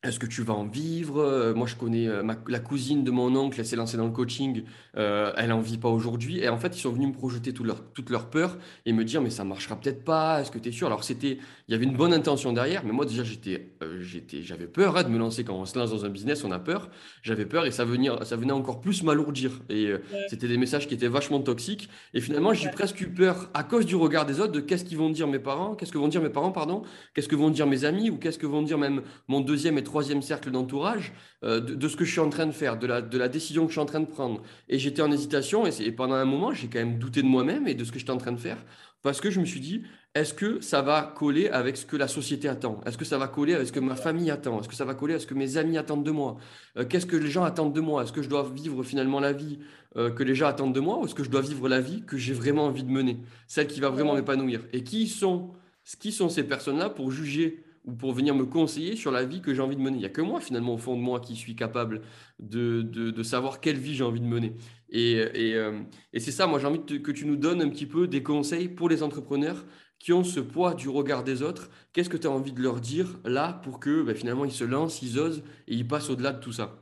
est-ce 0.02 0.18
que 0.18 0.26
tu 0.26 0.42
vas 0.42 0.54
en 0.54 0.64
vivre? 0.64 1.20
Euh, 1.20 1.52
moi, 1.52 1.66
je 1.66 1.76
connais 1.76 2.08
euh, 2.08 2.22
la 2.48 2.58
cousine 2.58 3.04
de 3.04 3.10
mon 3.10 3.36
oncle, 3.36 3.60
elle 3.60 3.66
s'est 3.66 3.76
lancée 3.76 3.98
dans 3.98 4.06
le 4.06 4.12
coaching, 4.12 4.62
euh, 4.96 5.30
elle 5.36 5.52
en 5.52 5.60
vit 5.60 5.76
pas 5.76 5.90
aujourd'hui. 5.90 6.38
Et 6.38 6.48
en 6.48 6.56
fait, 6.56 6.74
ils 6.74 6.80
sont 6.80 6.90
venus 6.90 7.08
me 7.08 7.12
projeter 7.12 7.52
toute 7.52 7.66
leur, 7.66 7.82
toute 7.92 8.08
leur 8.08 8.30
peur 8.30 8.56
et 8.86 8.94
me 8.94 9.04
dire, 9.04 9.20
mais 9.20 9.28
ça 9.28 9.44
marchera 9.44 9.76
peut-être 9.76 10.02
pas, 10.02 10.40
est-ce 10.40 10.50
que 10.50 10.58
tu 10.58 10.70
es 10.70 10.72
sûr? 10.72 10.86
Alors, 10.86 11.04
c'était, 11.04 11.36
il 11.68 11.72
y 11.72 11.74
avait 11.74 11.84
une 11.84 11.96
bonne 11.96 12.14
intention 12.14 12.54
derrière, 12.54 12.82
mais 12.82 12.92
moi, 12.92 13.04
déjà, 13.04 13.24
j'étais, 13.24 13.72
j'étais, 14.00 14.42
j'avais 14.42 14.66
peur 14.66 14.96
hein, 14.96 15.02
de 15.02 15.10
me 15.10 15.18
lancer 15.18 15.44
quand 15.44 15.54
on 15.54 15.66
se 15.66 15.78
lance 15.78 15.90
dans 15.90 16.06
un 16.06 16.08
business, 16.08 16.44
on 16.44 16.50
a 16.50 16.58
peur. 16.58 16.88
J'avais 17.20 17.44
peur 17.44 17.66
et 17.66 17.70
ça, 17.70 17.84
venir, 17.84 18.24
ça 18.24 18.36
venait 18.36 18.52
encore 18.52 18.80
plus 18.80 19.02
m'alourdir. 19.02 19.60
Et 19.68 19.92
c'était 20.28 20.48
des 20.48 20.56
messages 20.56 20.88
qui 20.88 20.94
étaient 20.94 21.08
vachement 21.08 21.40
toxiques. 21.40 21.90
Et 22.14 22.22
finalement, 22.22 22.54
j'ai 22.54 22.70
presque 22.70 23.02
eu 23.02 23.08
peur 23.08 23.50
à 23.52 23.64
cause 23.64 23.84
du 23.84 23.96
regard 23.96 24.24
des 24.24 24.40
autres 24.40 24.52
de 24.52 24.60
qu'est-ce 24.60 24.84
qu'ils 24.84 24.98
vont 24.98 25.10
dire 25.10 25.26
mes 25.26 25.38
parents, 25.38 25.74
qu'est-ce 25.74 25.92
que 25.92 25.98
vont 25.98 26.08
dire 26.08 26.22
mes 26.22 26.30
parents, 26.30 26.52
pardon, 26.52 26.82
qu'est-ce 27.14 27.28
que 27.28 27.36
vont 27.36 27.50
dire 27.50 27.66
mes 27.66 27.84
amis? 27.84 28.08
Ou 28.08 28.16
qu'est-ce 28.16 28.38
que 28.38 28.46
vont 28.46 28.62
dire 28.62 28.78
même 28.78 29.02
mon 29.28 29.40
deuxième 29.40 29.76
et 29.76 29.82
troisième 29.90 30.22
cercle 30.22 30.50
d'entourage 30.50 31.12
euh, 31.44 31.60
de, 31.60 31.88
ce 31.88 31.96
que 31.96 32.04
je 32.04 32.12
suis 32.12 32.20
en 32.20 32.30
train 32.30 32.46
de 32.46 32.52
faire, 32.52 32.78
de 32.78 32.86
la, 32.86 33.02
de 33.02 33.18
la 33.18 33.28
décision 33.28 33.62
que 33.64 33.70
je 33.70 33.74
suis 33.74 33.80
en 33.80 33.86
train 33.86 34.00
de 34.00 34.12
prendre. 34.18 34.42
Et 34.68 34.78
j'étais 34.78 35.02
en 35.02 35.10
hésitation 35.10 35.66
et, 35.66 35.92
pendant 35.92 36.14
un 36.14 36.24
moment, 36.24 36.52
j'ai 36.52 36.68
quand 36.68 36.78
même 36.78 36.98
douté 36.98 37.22
de 37.22 37.26
moi-même 37.26 37.66
et 37.66 37.74
de 37.74 37.84
ce 37.84 37.90
que 37.92 37.98
j'étais 37.98 38.12
en 38.12 38.18
train 38.18 38.32
de 38.32 38.40
faire 38.40 38.58
parce 39.02 39.20
que 39.20 39.30
je 39.30 39.40
me 39.40 39.46
suis 39.46 39.60
dit, 39.60 39.82
est-ce 40.14 40.34
que 40.34 40.60
ça 40.60 40.82
va 40.82 41.02
coller 41.02 41.48
avec 41.48 41.76
ce 41.76 41.86
que 41.86 41.96
la 41.96 42.08
société 42.08 42.48
attend? 42.48 42.80
Est-ce 42.84 42.98
que 42.98 43.04
ça 43.04 43.16
va 43.16 43.28
coller 43.28 43.54
avec 43.54 43.68
ce 43.68 43.72
que 43.72 43.80
ma 43.80 43.96
famille 43.96 44.30
attend? 44.30 44.60
Est-ce 44.60 44.68
que 44.68 44.74
ça 44.74 44.84
va 44.84 44.94
coller 44.94 45.14
avec 45.14 45.22
ce 45.22 45.26
que 45.26 45.34
mes 45.34 45.56
amis 45.56 45.78
attendent 45.78 46.04
de 46.04 46.10
moi? 46.10 46.36
Euh, 46.76 46.84
Qu'est-ce 46.84 47.06
que 47.06 47.16
les 47.16 47.30
gens 47.30 47.44
attendent 47.44 47.72
de 47.72 47.80
moi? 47.80 48.02
Est-ce 48.02 48.12
que 48.12 48.22
je 48.22 48.28
dois 48.28 48.48
vivre 48.48 48.82
finalement 48.82 49.20
la 49.20 49.32
vie 49.32 49.58
euh, 49.96 50.10
que 50.10 50.22
les 50.22 50.34
gens 50.34 50.48
attendent 50.48 50.74
de 50.74 50.80
moi 50.80 50.98
ou 50.98 51.06
est-ce 51.06 51.14
que 51.14 51.24
je 51.24 51.30
dois 51.30 51.40
vivre 51.40 51.68
la 51.68 51.80
vie 51.80 52.02
que 52.04 52.18
j'ai 52.18 52.34
vraiment 52.34 52.66
envie 52.66 52.84
de 52.84 52.90
mener 52.90 53.18
Celle 53.46 53.68
qui 53.68 53.80
va 53.80 53.88
vraiment 53.88 54.14
m'épanouir? 54.14 54.60
Et 54.72 54.84
qui 54.84 55.06
sont, 55.06 55.50
qui 55.98 56.12
sont 56.12 56.28
ces 56.28 56.42
personnes-là 56.42 56.90
pour 56.90 57.10
juger 57.10 57.64
ou 57.84 57.92
pour 57.92 58.12
venir 58.12 58.34
me 58.34 58.44
conseiller 58.44 58.96
sur 58.96 59.10
la 59.10 59.24
vie 59.24 59.40
que 59.40 59.54
j'ai 59.54 59.62
envie 59.62 59.76
de 59.76 59.80
mener. 59.80 59.96
Il 59.96 60.00
n'y 60.00 60.06
a 60.06 60.10
que 60.10 60.20
moi, 60.20 60.40
finalement, 60.40 60.74
au 60.74 60.78
fond 60.78 60.96
de 60.96 61.00
moi, 61.00 61.20
qui 61.20 61.34
suis 61.36 61.56
capable 61.56 62.02
de, 62.38 62.82
de, 62.82 63.22
savoir 63.22 63.60
quelle 63.60 63.78
vie 63.78 63.94
j'ai 63.94 64.04
envie 64.04 64.20
de 64.20 64.26
mener. 64.26 64.54
Et, 64.90 65.12
et, 65.12 65.54
euh, 65.54 65.80
et 66.12 66.20
c'est 66.20 66.32
ça, 66.32 66.46
moi, 66.46 66.58
j'ai 66.58 66.66
envie 66.66 66.84
que 66.84 67.12
tu 67.12 67.26
nous 67.26 67.36
donnes 67.36 67.62
un 67.62 67.68
petit 67.70 67.86
peu 67.86 68.06
des 68.06 68.22
conseils 68.22 68.68
pour 68.68 68.88
les 68.88 69.02
entrepreneurs 69.02 69.64
qui 69.98 70.12
ont 70.12 70.24
ce 70.24 70.40
poids 70.40 70.74
du 70.74 70.88
regard 70.88 71.24
des 71.24 71.42
autres. 71.42 71.70
Qu'est-ce 71.92 72.08
que 72.08 72.16
tu 72.16 72.26
as 72.26 72.30
envie 72.30 72.52
de 72.52 72.62
leur 72.62 72.80
dire 72.80 73.18
là 73.24 73.60
pour 73.62 73.80
que 73.80 74.02
ben, 74.02 74.14
finalement 74.14 74.46
ils 74.46 74.52
se 74.52 74.64
lancent, 74.64 75.02
ils 75.02 75.18
osent 75.18 75.44
et 75.68 75.74
ils 75.74 75.86
passent 75.86 76.10
au-delà 76.10 76.32
de 76.32 76.40
tout 76.40 76.52
ça? 76.52 76.72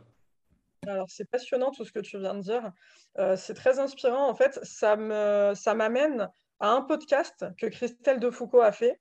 Alors, 0.86 1.06
c'est 1.08 1.28
passionnant 1.28 1.72
tout 1.72 1.84
ce 1.84 1.92
que 1.92 1.98
tu 1.98 2.18
viens 2.18 2.34
de 2.34 2.40
dire. 2.40 2.72
Euh, 3.18 3.36
c'est 3.36 3.54
très 3.54 3.80
inspirant. 3.80 4.28
En 4.28 4.34
fait, 4.34 4.58
ça 4.62 4.96
m'amène 4.96 6.18
ça 6.18 6.32
à 6.60 6.70
un 6.70 6.82
podcast 6.82 7.44
que 7.58 7.66
Christelle 7.66 8.20
Defoucault 8.20 8.60
a 8.60 8.72
fait, 8.72 9.00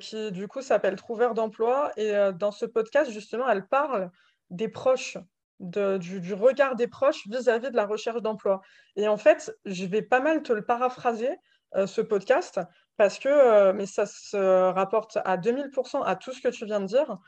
qui 0.00 0.32
du 0.32 0.48
coup 0.48 0.62
s'appelle 0.62 0.96
Trouveur 0.96 1.34
d'emploi. 1.34 1.92
Et 1.96 2.14
euh, 2.14 2.32
dans 2.32 2.52
ce 2.52 2.66
podcast, 2.66 3.10
justement, 3.10 3.48
elle 3.48 3.66
parle 3.66 4.10
des 4.50 4.68
proches, 4.68 5.18
du, 5.60 6.34
regard 6.34 6.76
des 6.76 6.86
proches 6.86 7.26
vis-à-vis 7.26 7.70
de 7.70 7.76
la 7.76 7.86
recherche 7.86 8.22
d'emploi. 8.22 8.62
Et 8.96 9.08
en 9.08 9.16
fait, 9.16 9.54
je 9.64 9.84
vais 9.84 10.02
pas 10.02 10.20
mal 10.20 10.42
te 10.42 10.52
le 10.52 10.64
paraphraser, 10.64 11.30
euh, 11.74 11.86
ce 11.86 12.00
podcast, 12.00 12.60
parce 12.96 13.18
que, 13.18 13.72
mais 13.72 13.86
ça 13.86 14.06
se 14.06 14.36
rapporte 14.70 15.18
à 15.24 15.36
2000% 15.36 16.02
à 16.04 16.16
tout 16.16 16.32
ce 16.32 16.40
que 16.40 16.48
tu 16.48 16.64
viens 16.64 16.80
de 16.80 16.86
dire. 16.86 17.18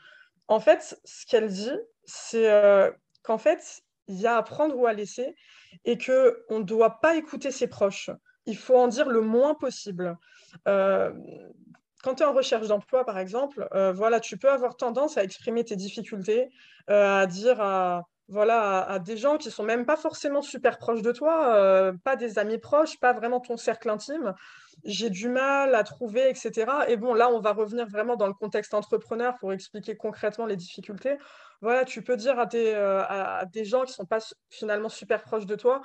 En 0.47 0.59
fait, 0.59 0.99
ce 1.05 1.25
qu'elle 1.25 1.47
dit, 1.47 1.77
c'est 2.05 2.49
qu'en 3.23 3.37
fait, 3.37 3.81
il 4.07 4.19
y 4.19 4.27
a 4.27 4.35
à 4.35 4.43
prendre 4.43 4.75
ou 4.77 4.87
à 4.87 4.93
laisser 4.93 5.35
et 5.85 5.97
qu'on 5.97 6.59
ne 6.59 6.63
doit 6.63 6.99
pas 6.99 7.15
écouter 7.15 7.51
ses 7.51 7.67
proches. 7.67 8.09
Il 8.45 8.57
faut 8.57 8.75
en 8.75 8.87
dire 8.87 9.07
le 9.07 9.21
moins 9.21 9.53
possible 9.53 10.17
quand 12.03 12.15
tu 12.15 12.23
es 12.23 12.25
en 12.25 12.33
recherche 12.33 12.67
d'emploi, 12.67 13.05
par 13.05 13.17
exemple, 13.17 13.67
euh, 13.73 13.91
voilà, 13.91 14.19
tu 14.19 14.37
peux 14.37 14.49
avoir 14.49 14.75
tendance 14.75 15.17
à 15.17 15.23
exprimer 15.23 15.63
tes 15.63 15.75
difficultés, 15.75 16.49
euh, 16.89 17.21
à 17.21 17.27
dire 17.27 17.61
à, 17.61 18.03
voilà, 18.27 18.81
à, 18.83 18.99
des 18.99 19.17
gens 19.17 19.37
qui 19.37 19.51
sont 19.51 19.63
même 19.63 19.85
pas 19.85 19.97
forcément 19.97 20.41
super 20.41 20.77
proches 20.77 21.01
de 21.01 21.11
toi, 21.11 21.55
euh, 21.55 21.93
pas 22.03 22.15
des 22.15 22.39
amis 22.39 22.57
proches, 22.57 22.99
pas 22.99 23.13
vraiment 23.13 23.39
ton 23.39 23.57
cercle 23.57 23.89
intime. 23.89 24.33
J'ai 24.83 25.09
du 25.09 25.29
mal 25.29 25.75
à 25.75 25.83
trouver, 25.83 26.29
etc. 26.29 26.65
Et 26.87 26.97
bon, 26.97 27.13
là, 27.13 27.29
on 27.29 27.39
va 27.39 27.53
revenir 27.53 27.87
vraiment 27.87 28.15
dans 28.15 28.27
le 28.27 28.33
contexte 28.33 28.73
entrepreneur 28.73 29.37
pour 29.39 29.53
expliquer 29.53 29.95
concrètement 29.95 30.45
les 30.45 30.55
difficultés. 30.55 31.17
Voilà, 31.61 31.85
tu 31.85 32.01
peux 32.01 32.17
dire 32.17 32.39
à 32.39 32.47
des, 32.47 32.73
à 32.73 33.45
des 33.51 33.65
gens 33.65 33.83
qui 33.83 33.93
sont 33.93 34.05
pas 34.05 34.19
finalement 34.49 34.89
super 34.89 35.21
proches 35.21 35.45
de 35.45 35.55
toi, 35.55 35.81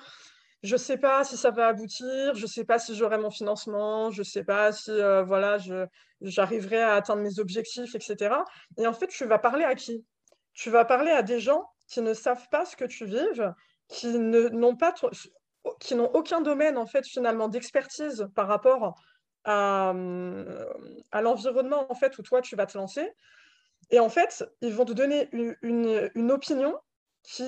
je 0.63 0.73
ne 0.73 0.79
sais 0.79 0.97
pas 0.97 1.23
si 1.23 1.37
ça 1.37 1.51
va 1.51 1.69
aboutir, 1.69 2.35
je 2.35 2.43
ne 2.43 2.47
sais 2.47 2.65
pas 2.65 2.79
si 2.79 2.95
j'aurai 2.97 3.19
mon 3.19 3.31
financement, 3.31 4.11
je 4.11 4.21
ne 4.21 4.25
sais 4.25 4.43
pas 4.43 4.73
si 4.73 4.91
voilà, 5.27 5.59
j'arriverai 6.21 6.83
à 6.83 6.95
atteindre 6.95 7.23
mes 7.23 7.39
objectifs, 7.39 7.95
etc. 7.95 8.37
Et 8.79 8.87
en 8.87 8.93
fait, 8.93 9.09
tu 9.09 9.25
vas 9.25 9.39
parler 9.39 9.65
à 9.65 9.75
qui? 9.75 10.05
Tu 10.55 10.71
vas 10.71 10.85
parler 10.85 11.11
à 11.11 11.23
des 11.23 11.41
gens 11.41 11.69
qui 11.89 12.01
ne 12.01 12.15
savent 12.15 12.49
pas 12.51 12.65
ce 12.65 12.77
que 12.77 12.85
tu 12.85 13.05
vives, 13.05 13.53
qui 13.89 14.19
n'ont 14.19 14.77
pas 14.77 14.95
qui 15.81 15.95
n'ont 15.95 16.11
aucun 16.15 16.41
domaine 16.41 16.79
en 16.79 16.87
fait 16.87 17.05
finalement 17.07 17.49
d'expertise 17.49 18.29
par 18.35 18.47
rapport 18.47 18.95
à, 19.45 19.93
l'environnement 21.13 21.91
en 21.91 21.95
fait 21.95 22.17
où 22.19 22.23
toi 22.23 22.41
tu 22.41 22.57
vas 22.57 22.67
te 22.67 22.77
lancer. 22.79 23.13
Et 23.91 24.01
en 24.01 24.09
fait, 24.09 24.45
ils 24.63 24.75
vont 24.75 24.85
te 24.85 24.93
donner 24.93 25.29
une 25.33 26.31
opinion 26.33 26.77
qui 27.23 27.45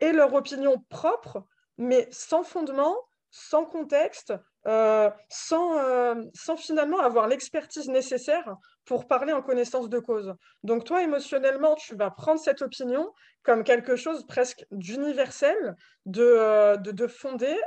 est 0.00 0.12
leur 0.12 0.32
opinion 0.34 0.84
propre, 0.88 1.44
mais 1.78 2.08
sans 2.10 2.42
fondement, 2.42 2.96
sans 3.30 3.64
contexte, 3.64 4.32
euh, 4.66 5.10
sans, 5.28 5.78
euh, 5.78 6.14
sans, 6.34 6.56
finalement 6.56 7.00
avoir 7.00 7.28
l'expertise 7.28 7.88
nécessaire 7.88 8.56
pour 8.84 9.06
parler 9.06 9.32
en 9.32 9.42
connaissance 9.42 9.88
de 9.88 9.98
cause. 9.98 10.34
Donc 10.62 10.84
toi, 10.84 11.02
émotionnellement, 11.02 11.74
tu 11.74 11.94
vas 11.96 12.10
prendre 12.10 12.40
cette 12.40 12.62
opinion 12.62 13.12
comme 13.42 13.62
quelque 13.62 13.96
chose 13.96 14.26
presque 14.26 14.64
d'universel, 14.70 15.76
de, 16.04 16.22
euh, 16.22 16.76
de, 16.76 16.90
de, 16.90 17.08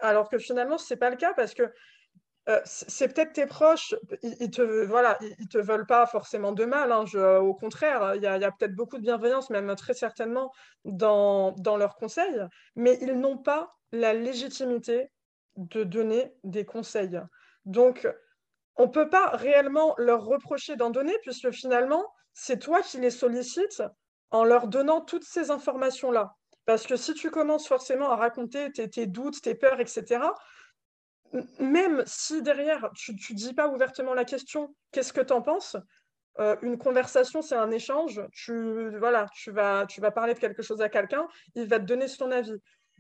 alors 0.02 0.30
que 0.30 0.38
finalement, 0.38 0.78
ce 0.78 0.94
n'est 0.94 0.98
pas 0.98 1.10
le 1.10 1.16
cas 1.18 1.34
parce 1.34 1.54
que 1.54 1.72
c'est 2.66 3.14
peut-être 3.14 3.34
tes 3.34 3.46
proches, 3.46 3.94
ils, 4.24 4.50
te 4.50 4.64
voilà, 4.86 5.20
ils, 5.22 5.48
te 5.48 5.60
veulent 5.60 5.86
pas 5.86 6.08
forcément 6.08 6.52
de 6.52 6.66
mal. 6.66 6.92
Hein, 6.92 7.06
au 7.42 7.54
contraire, 7.54 8.16
il 8.16 8.24
y 8.24 8.26
a, 8.26 8.34
a 8.34 8.52
peut-être 8.52 8.74
beaucoup 8.74 8.98
de 8.98 9.04
bienveillance, 9.04 9.52
même 9.52 9.76
très 9.76 9.94
certainement 9.94 10.52
dans, 10.84 11.52
dans 11.60 11.78
leurs 11.78 11.96
conseils, 11.96 12.42
mais 12.76 12.98
ils 13.02 13.20
n'ont 13.20 13.38
pas 13.38 13.76
la 13.92 14.14
légitimité 14.14 15.12
de 15.60 15.84
donner 15.84 16.34
des 16.44 16.66
conseils. 16.66 17.20
Donc, 17.66 18.08
on 18.76 18.84
ne 18.84 18.92
peut 18.92 19.10
pas 19.10 19.30
réellement 19.32 19.94
leur 19.98 20.24
reprocher 20.24 20.76
d'en 20.76 20.90
donner, 20.90 21.18
puisque 21.22 21.52
finalement, 21.52 22.14
c'est 22.34 22.60
toi 22.60 22.82
qui 22.82 22.98
les 22.98 23.12
sollicites 23.12 23.84
en 24.32 24.44
leur 24.44 24.68
donnant 24.68 25.02
toutes 25.02 25.26
ces 25.26 25.52
informations-là. 25.52 26.36
Parce 26.66 26.88
que 26.88 26.96
si 26.96 27.14
tu 27.14 27.30
commences 27.30 27.68
forcément 27.68 28.10
à 28.12 28.16
raconter 28.16 28.72
tes, 28.72 29.06
doutes, 29.06 29.42
tes 29.42 29.56
peurs, 29.56 29.80
etc., 29.80 30.22
même 31.60 32.04
si 32.06 32.42
derrière, 32.42 32.90
tu 32.96 33.12
ne 33.12 33.36
dis 33.36 33.54
pas 33.54 33.68
ouvertement 33.68 34.14
la 34.14 34.26
question, 34.26 34.74
qu'est-ce 34.92 35.14
que 35.14 35.22
tu 35.22 35.34
en 35.34 35.42
penses 35.42 35.76
euh, 36.40 36.56
une 36.62 36.78
conversation, 36.78 37.42
c'est 37.42 37.56
un 37.56 37.70
échange. 37.72 38.22
Tu, 38.32 38.98
voilà, 38.98 39.26
tu, 39.34 39.52
vas, 39.52 39.86
tu 39.88 40.00
vas 40.00 40.12
parler 40.12 40.34
de 40.34 40.40
quelque 40.40 40.62
chose 40.62 40.82
à 40.82 40.88
quelqu'un, 40.88 41.28
il 41.56 41.68
va 41.68 41.80
te 41.80 41.86
donner 41.86 42.08
son 42.08 42.32
avis. 42.32 42.56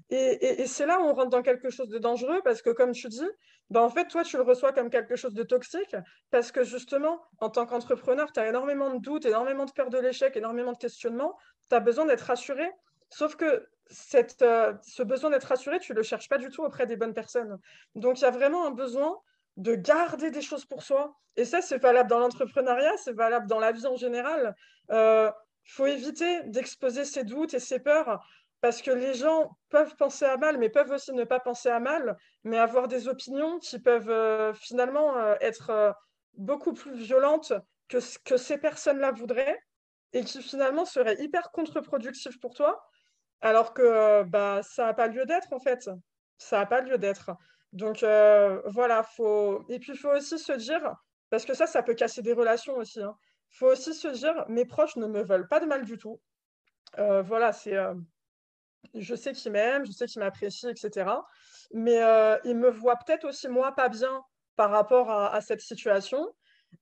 Et, 0.10 0.66
c'est 0.66 0.86
là 0.86 1.00
où 1.00 1.04
on 1.04 1.14
rentre 1.14 1.30
dans 1.30 1.42
quelque 1.42 1.70
chose 1.70 1.90
de 1.90 1.98
dangereux 1.98 2.42
parce 2.44 2.62
que, 2.62 2.70
comme 2.70 2.92
tu 2.92 3.08
dis, 3.10 3.30
ben 3.70 3.82
en 3.82 3.90
fait, 3.90 4.08
toi, 4.08 4.24
tu 4.24 4.38
le 4.38 4.44
reçois 4.44 4.74
comme 4.74 4.90
quelque 4.90 5.16
chose 5.16 5.34
de 5.34 5.44
toxique 5.44 5.96
parce 6.32 6.52
que 6.52 6.64
justement, 6.64 7.22
en 7.40 7.50
tant 7.50 7.66
qu'entrepreneur, 7.66 8.32
tu 8.32 8.40
as 8.40 8.48
énormément 8.48 8.94
de 8.94 9.00
doutes, 9.00 9.26
énormément 9.26 9.66
de 9.66 9.72
peur 9.72 9.90
de 9.90 10.00
l'échec, 10.00 10.36
énormément 10.36 10.74
de 10.74 10.78
questionnements. 10.78 11.38
Tu 11.70 11.76
as 11.76 11.80
besoin 11.80 12.06
d'être 12.06 12.22
rassuré. 12.22 12.70
Sauf 13.10 13.36
que 13.36 13.68
cette, 13.90 14.42
euh, 14.42 14.74
ce 14.84 15.04
besoin 15.04 15.30
d'être 15.30 15.46
rassuré, 15.46 15.80
tu 15.80 15.92
ne 15.92 15.98
le 15.98 16.04
cherches 16.04 16.30
pas 16.30 16.38
du 16.38 16.50
tout 16.50 16.64
auprès 16.64 16.86
des 16.86 16.96
bonnes 16.96 17.14
personnes. 17.14 17.58
Donc, 17.96 18.20
il 18.20 18.24
y 18.24 18.28
a 18.28 18.32
vraiment 18.32 18.66
un 18.66 18.72
besoin 18.72 19.16
de 19.58 19.76
garder 19.76 20.32
des 20.32 20.42
choses 20.42 20.66
pour 20.66 20.84
soi. 20.84 21.16
Et 21.36 21.46
ça, 21.46 21.62
c'est 21.62 21.78
valable 21.78 22.10
dans 22.10 22.20
l'entrepreneuriat, 22.20 22.96
c'est 22.98 23.14
valable 23.14 23.48
dans 23.48 23.60
la 23.60 23.72
vie 23.72 23.86
en 23.86 23.96
général. 23.96 24.56
Il 24.90 24.96
euh, 24.96 25.32
faut 25.66 25.86
éviter 25.86 26.44
d'exposer 26.46 27.06
ses 27.06 27.24
doutes 27.24 27.54
et 27.54 27.60
ses 27.60 27.80
peurs 27.80 28.26
parce 28.62 28.82
que 28.82 28.92
les 28.92 29.14
gens 29.14 29.58
peuvent 29.70 29.96
penser 29.96 30.26
à 30.26 30.38
mal, 30.38 30.58
mais 30.58 30.70
peuvent 30.70 30.92
aussi 30.92 31.14
ne 31.14 31.24
pas 31.24 31.40
penser 31.40 31.70
à 31.70 31.80
mal, 31.80 32.18
mais 32.44 32.58
avoir 32.58 32.88
des 32.88 33.08
opinions 33.08 33.60
qui 33.60 33.80
peuvent 33.80 34.10
euh, 34.10 34.54
finalement 34.54 35.18
euh, 35.18 35.36
être 35.40 35.70
euh, 35.70 35.92
beaucoup 36.34 36.74
plus 36.74 36.94
violentes 36.94 37.54
que 37.88 38.00
ce 38.00 38.20
que 38.20 38.38
ces 38.38 38.58
personnes-là 38.58 39.12
voudraient. 39.12 39.60
et 40.14 40.24
qui 40.24 40.42
finalement 40.42 40.86
serait 40.86 41.22
hyper 41.22 41.52
contre-productif 41.52 42.40
pour 42.40 42.54
toi, 42.56 42.84
alors 43.42 43.74
que 43.74 44.24
bah, 44.24 44.62
ça 44.64 44.86
n'a 44.86 44.94
pas 44.94 45.08
lieu 45.08 45.26
d'être 45.26 45.54
en 45.54 45.60
fait. 45.60 45.90
Ça 46.38 46.60
n'a 46.60 46.66
pas 46.66 46.82
lieu 46.82 46.98
d'être. 46.98 47.32
Donc 47.74 48.00
voilà, 48.66 49.04
faut... 49.04 49.66
et 49.70 49.80
puis 49.80 49.94
il 49.94 49.98
faut 50.00 50.10
aussi 50.10 50.40
se 50.40 50.54
dire, 50.54 50.96
parce 51.30 51.46
que 51.46 51.54
ça, 51.54 51.68
ça 51.68 51.84
peut 51.84 51.94
casser 51.94 52.22
des 52.24 52.34
relations 52.34 52.76
aussi, 52.78 53.00
il 53.00 53.04
hein. 53.04 53.16
faut 53.52 53.68
aussi 53.68 53.94
se 53.94 54.08
dire, 54.08 54.46
mes 54.50 54.66
proches 54.66 54.96
ne 54.96 55.06
me 55.08 55.22
veulent 55.22 55.48
pas 55.48 55.60
de 55.60 55.68
mal 55.68 55.86
du 55.86 55.98
tout. 55.98 56.20
Voilà, 56.98 57.54
c'est... 57.54 57.78
Euh, 58.96 59.00
je 59.00 59.16
sais 59.16 59.34
qu'ils 59.34 59.52
m'aiment, 59.52 59.86
je 59.86 59.92
sais 59.92 60.06
qu'ils 60.06 60.22
m'apprécient, 60.22 60.70
etc. 60.70 61.12
Mais 61.72 62.00
ils 62.46 62.56
me 62.56 62.70
voient 62.70 62.98
peut-être 62.98 63.26
aussi, 63.26 63.48
moi, 63.48 63.74
pas 63.76 63.90
bien 63.90 64.22
par 64.56 64.72
rapport 64.72 65.12
à 65.12 65.40
cette 65.42 65.62
situation. 65.62 66.28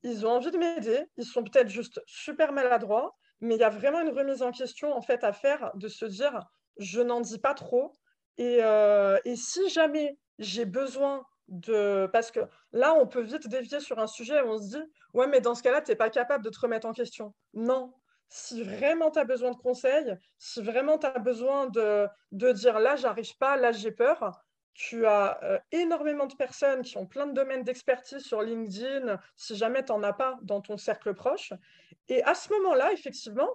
Ils 0.04 0.26
ont 0.26 0.32
envie 0.32 0.52
de 0.52 0.58
m'aider, 0.58 1.06
ils 1.18 1.26
sont 1.26 1.44
peut-être 1.44 1.70
juste 1.70 2.02
super 2.06 2.52
maladroits, 2.52 3.16
mais 3.42 3.56
il 3.56 3.60
y 3.60 3.64
a 3.64 3.70
vraiment 3.70 4.02
une 4.02 4.10
remise 4.10 4.42
en 4.42 4.52
question 4.52 4.94
en 4.96 5.02
fait 5.02 5.24
à 5.24 5.34
faire 5.34 5.72
de 5.76 5.88
se 5.88 6.06
dire 6.06 6.40
je 6.78 7.02
n'en 7.02 7.22
dis 7.22 7.40
pas 7.40 7.54
trop. 7.54 7.94
Et, 8.38 8.60
euh, 8.62 9.18
et 9.26 9.36
si 9.36 9.70
jamais 9.70 10.18
j'ai 10.40 10.66
besoin 10.66 11.24
de 11.48 12.10
parce 12.12 12.32
que 12.32 12.42
là 12.72 12.94
on 12.96 13.08
peut 13.08 13.22
vite 13.22 13.48
dévier 13.48 13.80
sur 13.80 14.00
un 14.00 14.08
sujet. 14.08 14.42
Où 14.42 14.50
on 14.50 14.58
se 14.58 14.78
dit 14.78 14.84
ouais 15.14 15.28
mais 15.28 15.42
dans 15.42 15.56
ce 15.56 15.64
cas-là 15.64 15.82
tu 15.82 15.92
n'es 15.92 15.96
pas 15.96 16.10
capable 16.10 16.44
de 16.44 16.50
te 16.50 16.60
remettre 16.60 16.88
en 16.88 16.94
question. 16.94 17.34
Non 17.54 17.94
si 18.30 18.64
vraiment 18.64 19.12
tu 19.12 19.20
as 19.20 19.24
besoin 19.24 19.52
de 19.52 19.58
conseils 19.58 20.18
si 20.38 20.62
vraiment 20.62 20.98
tu 20.98 21.08
as 21.08 21.20
besoin 21.20 21.68
de, 21.68 22.08
de 22.32 22.52
dire 22.52 22.80
là 22.80 22.96
j'arrive 22.96 23.38
pas 23.38 23.58
là 23.58 23.72
j'ai 23.72 23.92
peur 23.92 24.44
tu 24.78 25.08
as 25.08 25.44
euh, 25.44 25.60
énormément 25.72 26.28
de 26.28 26.36
personnes 26.36 26.84
qui 26.84 26.98
ont 26.98 27.08
plein 27.08 27.26
de 27.26 27.34
domaines 27.34 27.64
d'expertise 27.64 28.24
sur 28.24 28.44
LinkedIn, 28.44 29.20
si 29.36 29.56
jamais 29.56 29.84
tu 29.84 29.92
n'en 29.92 30.04
as 30.04 30.14
pas 30.14 30.38
dans 30.44 30.62
ton 30.62 30.78
cercle 30.78 31.16
proche. 31.16 31.52
Et 32.10 32.24
à 32.24 32.36
ce 32.36 32.54
moment-là, 32.54 32.94
effectivement, 32.94 33.50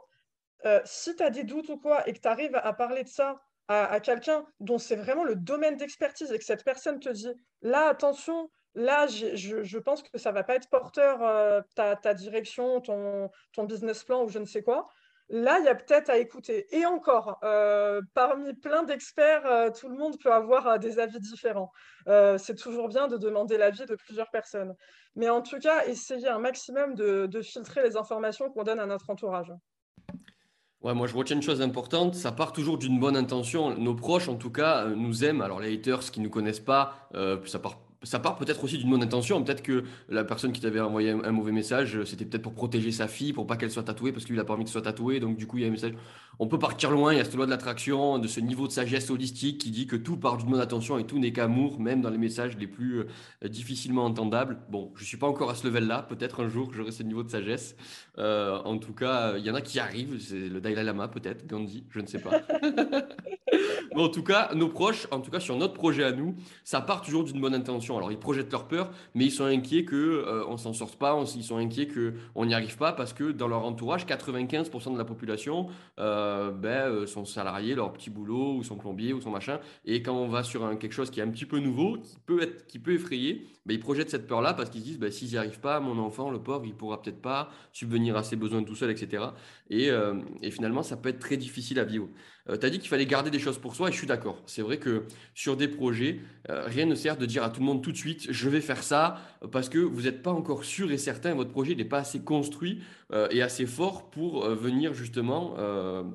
euh, 0.64 0.80
si 0.84 1.14
tu 1.14 1.22
as 1.22 1.30
des 1.30 1.44
doutes 1.44 1.68
ou 1.68 1.78
quoi 1.78 2.06
et 2.08 2.12
que 2.12 2.18
tu 2.18 2.26
arrives 2.26 2.56
à 2.56 2.72
parler 2.72 3.04
de 3.04 3.08
ça 3.08 3.40
à, 3.68 4.00
quelqu'un 4.00 4.44
dont 4.58 4.78
c'est 4.78 4.96
vraiment 4.96 5.22
le 5.22 5.36
domaine 5.36 5.76
d'expertise 5.76 6.32
et 6.32 6.38
que 6.38 6.44
cette 6.44 6.64
personne 6.64 6.98
te 6.98 7.08
dit, 7.08 7.32
là, 7.62 7.86
attention, 7.86 8.50
là, 8.74 9.06
je, 9.06 9.78
pense 9.78 10.02
que 10.02 10.18
ça 10.18 10.30
ne 10.30 10.34
va 10.34 10.44
pas 10.44 10.54
être 10.54 10.68
porteur, 10.68 11.22
euh, 11.22 11.60
ta, 11.74 12.14
direction, 12.14 12.80
ton, 12.80 13.30
ton 13.52 13.64
business 13.64 14.04
plan 14.04 14.24
ou 14.24 14.28
je 14.28 14.38
ne 14.38 14.44
sais 14.44 14.62
quoi, 14.62 14.88
Là, 15.28 15.58
il 15.60 15.64
y 15.64 15.68
a 15.68 15.74
peut-être 15.74 16.10
à 16.10 16.18
écouter. 16.18 16.66
Et 16.76 16.84
encore, 16.84 17.38
euh, 17.42 18.02
parmi 18.12 18.52
plein 18.52 18.82
d'experts, 18.82 19.46
euh, 19.46 19.70
tout 19.70 19.88
le 19.88 19.96
monde 19.96 20.18
peut 20.22 20.32
avoir 20.32 20.78
des 20.78 20.98
avis 20.98 21.20
différents. 21.20 21.72
c'est 22.06 22.56
toujours 22.56 22.88
bien 22.88 23.08
de 23.08 23.16
demander 23.16 23.56
l'avis 23.56 23.86
de 23.86 23.94
plusieurs 23.94 24.30
personnes. 24.30 24.74
Mais 25.14 25.30
en 25.30 25.40
tout 25.40 25.58
cas, 25.58 25.86
essayer 25.86 26.28
un 26.28 26.38
maximum 26.38 26.94
de, 26.94 27.40
filtrer 27.40 27.82
les 27.82 27.96
informations 27.96 28.50
qu'on 28.50 28.62
donne 28.62 28.80
à 28.80 28.84
notre 28.84 29.08
entourage. 29.08 29.52
Ouais, 30.82 30.92
moi 30.92 31.06
je 31.06 31.16
retiens 31.16 31.36
une 31.36 31.42
chose 31.42 31.62
importante, 31.62 32.16
ça 32.16 32.32
part 32.32 32.52
toujours 32.52 32.76
d'une 32.76 32.98
bonne 32.98 33.16
intention. 33.16 33.70
Nos 33.78 33.94
proches, 33.94 34.28
en 34.28 34.34
tout 34.34 34.50
cas, 34.50 34.86
nous 34.86 35.24
aiment. 35.24 35.40
Alors 35.40 35.60
les 35.60 35.72
haters 35.72 36.00
qui 36.00 36.18
ne 36.18 36.24
nous 36.24 36.30
connaissent 36.30 36.60
pas, 36.60 37.08
ça 37.46 37.58
part 37.58 37.78
ça 38.02 38.18
part 38.18 38.36
peut-être 38.36 38.62
aussi 38.64 38.78
d'une 38.78 38.90
bonne 38.90 39.02
intention. 39.02 39.42
Peut-être 39.42 39.62
que 39.62 39.84
la 40.08 40.24
personne 40.24 40.52
qui 40.52 40.60
t'avait 40.60 40.80
envoyé 40.80 41.10
un, 41.10 41.32
mauvais 41.32 41.52
message, 41.52 42.02
c'était 42.04 42.24
peut-être 42.24 42.42
pour 42.42 42.54
protéger 42.54 42.92
sa 42.92 43.08
fille, 43.08 43.32
pour 43.32 43.46
pas 43.46 43.56
qu'elle 43.56 43.70
soit 43.70 43.84
tatouée, 43.84 44.12
parce 44.12 44.24
qu'il 44.24 44.38
a 44.38 44.44
pas 44.44 44.54
envie 44.54 44.64
que 44.64 44.70
soit 44.70 44.82
tatouée. 44.82 45.20
Donc, 45.20 45.36
du 45.36 45.46
coup, 45.46 45.58
il 45.58 45.62
y 45.62 45.64
a 45.64 45.68
un 45.68 45.72
message. 45.72 45.94
On 46.38 46.46
peut 46.46 46.58
partir 46.58 46.90
loin. 46.90 47.12
Il 47.12 47.18
y 47.18 47.20
a 47.20 47.24
cette 47.24 47.34
loi 47.34 47.46
de 47.46 47.50
l'attraction, 47.50 48.18
de 48.18 48.26
ce 48.28 48.40
niveau 48.40 48.66
de 48.66 48.72
sagesse 48.72 49.10
holistique 49.10 49.58
qui 49.58 49.70
dit 49.70 49.86
que 49.86 49.96
tout 49.96 50.16
part 50.16 50.36
d'une 50.38 50.50
bonne 50.50 50.60
intention 50.60 50.98
et 50.98 51.04
tout 51.04 51.18
n'est 51.18 51.32
qu'amour, 51.32 51.80
même 51.80 52.00
dans 52.00 52.10
les 52.10 52.18
messages 52.18 52.56
les 52.56 52.66
plus 52.66 53.00
euh, 53.00 53.48
difficilement 53.48 54.04
entendables. 54.04 54.58
Bon, 54.70 54.92
je 54.96 55.04
suis 55.04 55.16
pas 55.16 55.26
encore 55.26 55.50
à 55.50 55.54
ce 55.54 55.66
level-là. 55.66 56.02
Peut-être 56.02 56.42
un 56.42 56.48
jour 56.48 56.72
j'aurai 56.72 56.90
ce 56.90 57.02
niveau 57.02 57.22
de 57.22 57.30
sagesse. 57.30 57.76
Euh, 58.18 58.58
en 58.64 58.78
tout 58.78 58.94
cas, 58.94 59.36
il 59.36 59.44
y 59.44 59.50
en 59.50 59.54
a 59.54 59.60
qui 59.60 59.78
arrivent. 59.78 60.18
C'est 60.20 60.48
le 60.48 60.60
Dalai 60.60 60.82
Lama, 60.82 61.08
peut-être, 61.08 61.46
Gandhi, 61.46 61.84
je 61.90 62.00
ne 62.00 62.06
sais 62.06 62.20
pas. 62.20 62.40
en 63.96 64.08
tout 64.08 64.22
cas, 64.22 64.50
nos 64.54 64.68
proches, 64.68 65.06
en 65.10 65.20
tout 65.20 65.30
cas 65.30 65.40
sur 65.40 65.56
notre 65.56 65.74
projet 65.74 66.04
à 66.04 66.12
nous, 66.12 66.34
ça 66.64 66.80
part 66.80 67.02
toujours 67.02 67.24
d'une 67.24 67.40
bonne 67.40 67.54
intention. 67.54 67.96
Alors, 67.96 68.10
ils 68.10 68.18
projettent 68.18 68.52
leur 68.52 68.68
peur, 68.68 68.90
mais 69.14 69.24
ils 69.26 69.30
sont 69.30 69.44
inquiets 69.44 69.84
qu'on 69.84 69.96
euh, 69.96 70.44
on 70.48 70.56
s'en 70.56 70.72
sorte 70.72 70.96
pas, 70.96 71.18
ils 71.34 71.44
sont 71.44 71.56
inquiets 71.56 71.88
qu'on 71.88 72.46
n'y 72.46 72.54
arrive 72.54 72.76
pas 72.76 72.92
parce 72.92 73.12
que 73.12 73.32
dans 73.32 73.48
leur 73.48 73.64
entourage, 73.64 74.06
95% 74.06 74.92
de 74.92 74.98
la 74.98 75.04
population 75.04 75.68
euh, 75.98 76.50
ben, 76.50 76.88
euh, 76.88 77.06
sont 77.06 77.24
salariés, 77.24 77.74
leur 77.74 77.92
petit 77.92 78.10
boulot, 78.10 78.56
ou 78.56 78.62
sont 78.62 78.76
plombiers, 78.76 79.12
ou 79.12 79.20
sont 79.20 79.30
machin. 79.30 79.60
Et 79.84 80.02
quand 80.02 80.14
on 80.14 80.28
va 80.28 80.42
sur 80.42 80.78
quelque 80.78 80.92
chose 80.92 81.10
qui 81.10 81.20
est 81.20 81.22
un 81.22 81.30
petit 81.30 81.46
peu 81.46 81.58
nouveau, 81.58 81.98
qui 82.68 82.78
peut, 82.78 82.92
effrayer, 82.92 83.46
ben, 83.66 83.74
ils 83.74 83.80
projettent 83.80 84.10
cette 84.10 84.26
peur-là 84.26 84.54
parce 84.54 84.70
qu'ils 84.70 84.80
se 84.80 84.86
disent 84.86 84.98
ben, 84.98 85.10
s'ils 85.10 85.30
n'y 85.30 85.36
arrivent 85.36 85.60
pas, 85.60 85.80
mon 85.80 85.98
enfant, 85.98 86.30
le 86.30 86.38
pauvre, 86.38 86.64
il 86.66 86.74
pourra 86.74 87.02
peut-être 87.02 87.20
pas 87.20 87.50
subvenir 87.72 88.16
à 88.16 88.22
ses 88.22 88.36
besoins 88.36 88.62
tout 88.62 88.74
seul, 88.74 88.90
etc. 88.90 89.24
Et, 89.70 89.90
et 90.42 90.50
finalement, 90.50 90.82
ça 90.82 90.96
peut 90.96 91.08
être 91.08 91.18
très 91.18 91.36
difficile 91.36 91.78
à 91.78 91.84
vivre. 91.84 92.08
Euh, 92.48 92.56
tu 92.56 92.66
as 92.66 92.70
dit 92.70 92.78
qu'il 92.78 92.88
fallait 92.88 93.06
garder 93.06 93.30
des 93.30 93.38
choses 93.38 93.58
pour 93.58 93.74
soi 93.76 93.88
et 93.88 93.92
je 93.92 93.98
suis 93.98 94.06
d'accord. 94.06 94.42
C'est 94.46 94.62
vrai 94.62 94.78
que 94.78 95.04
sur 95.34 95.56
des 95.56 95.68
projets, 95.68 96.20
euh, 96.50 96.64
rien 96.66 96.86
ne 96.86 96.94
sert 96.94 97.16
de 97.16 97.26
dire 97.26 97.44
à 97.44 97.50
tout 97.50 97.60
le 97.60 97.66
monde 97.66 97.82
tout 97.82 97.92
de 97.92 97.96
suite 97.96 98.26
je 98.30 98.48
vais 98.48 98.60
faire 98.60 98.82
ça 98.82 99.20
parce 99.52 99.68
que 99.68 99.78
vous 99.78 100.02
n'êtes 100.02 100.22
pas 100.22 100.32
encore 100.32 100.64
sûr 100.64 100.90
et 100.90 100.98
certain, 100.98 101.34
votre 101.34 101.50
projet 101.50 101.74
n'est 101.74 101.84
pas 101.84 101.98
assez 101.98 102.20
construit 102.20 102.80
euh, 103.12 103.28
et 103.30 103.42
assez 103.42 103.66
fort 103.66 104.10
pour 104.10 104.48
venir 104.48 104.94
justement 104.94 105.54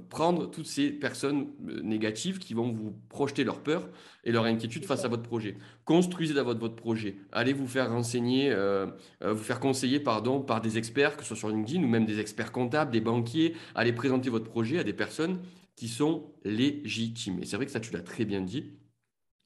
prendre 0.09 0.49
toutes 0.49 0.65
ces 0.65 0.89
personnes 0.89 1.47
négatives 1.83 2.39
qui 2.39 2.53
vont 2.53 2.71
vous 2.71 2.93
projeter 3.09 3.43
leur 3.43 3.61
peur 3.61 3.87
et 4.23 4.31
leur 4.31 4.45
inquiétude 4.45 4.85
face 4.85 5.05
à 5.05 5.07
votre 5.07 5.23
projet. 5.23 5.55
Construisez 5.85 6.33
d'abord 6.33 6.57
votre 6.57 6.75
projet. 6.75 7.17
Allez 7.31 7.53
vous 7.53 7.67
faire 7.67 7.91
renseigner, 7.91 8.55
vous 9.21 9.37
faire 9.37 9.59
conseiller 9.59 9.99
pardon, 9.99 10.41
par 10.41 10.61
des 10.61 10.77
experts, 10.77 11.15
que 11.17 11.23
ce 11.23 11.29
soit 11.29 11.37
sur 11.37 11.49
LinkedIn 11.49 11.83
ou 11.83 11.87
même 11.87 12.05
des 12.05 12.19
experts 12.19 12.51
comptables, 12.51 12.91
des 12.91 13.01
banquiers. 13.01 13.55
Allez 13.75 13.93
présenter 13.93 14.29
votre 14.29 14.45
projet 14.45 14.79
à 14.79 14.83
des 14.83 14.93
personnes 14.93 15.39
qui 15.77 15.87
sont 15.87 16.33
légitimes. 16.43 17.39
Et 17.39 17.45
c'est 17.45 17.55
vrai 17.55 17.65
que 17.65 17.71
ça, 17.71 17.79
tu 17.79 17.93
l'as 17.93 18.01
très 18.01 18.25
bien 18.25 18.41
dit. 18.41 18.73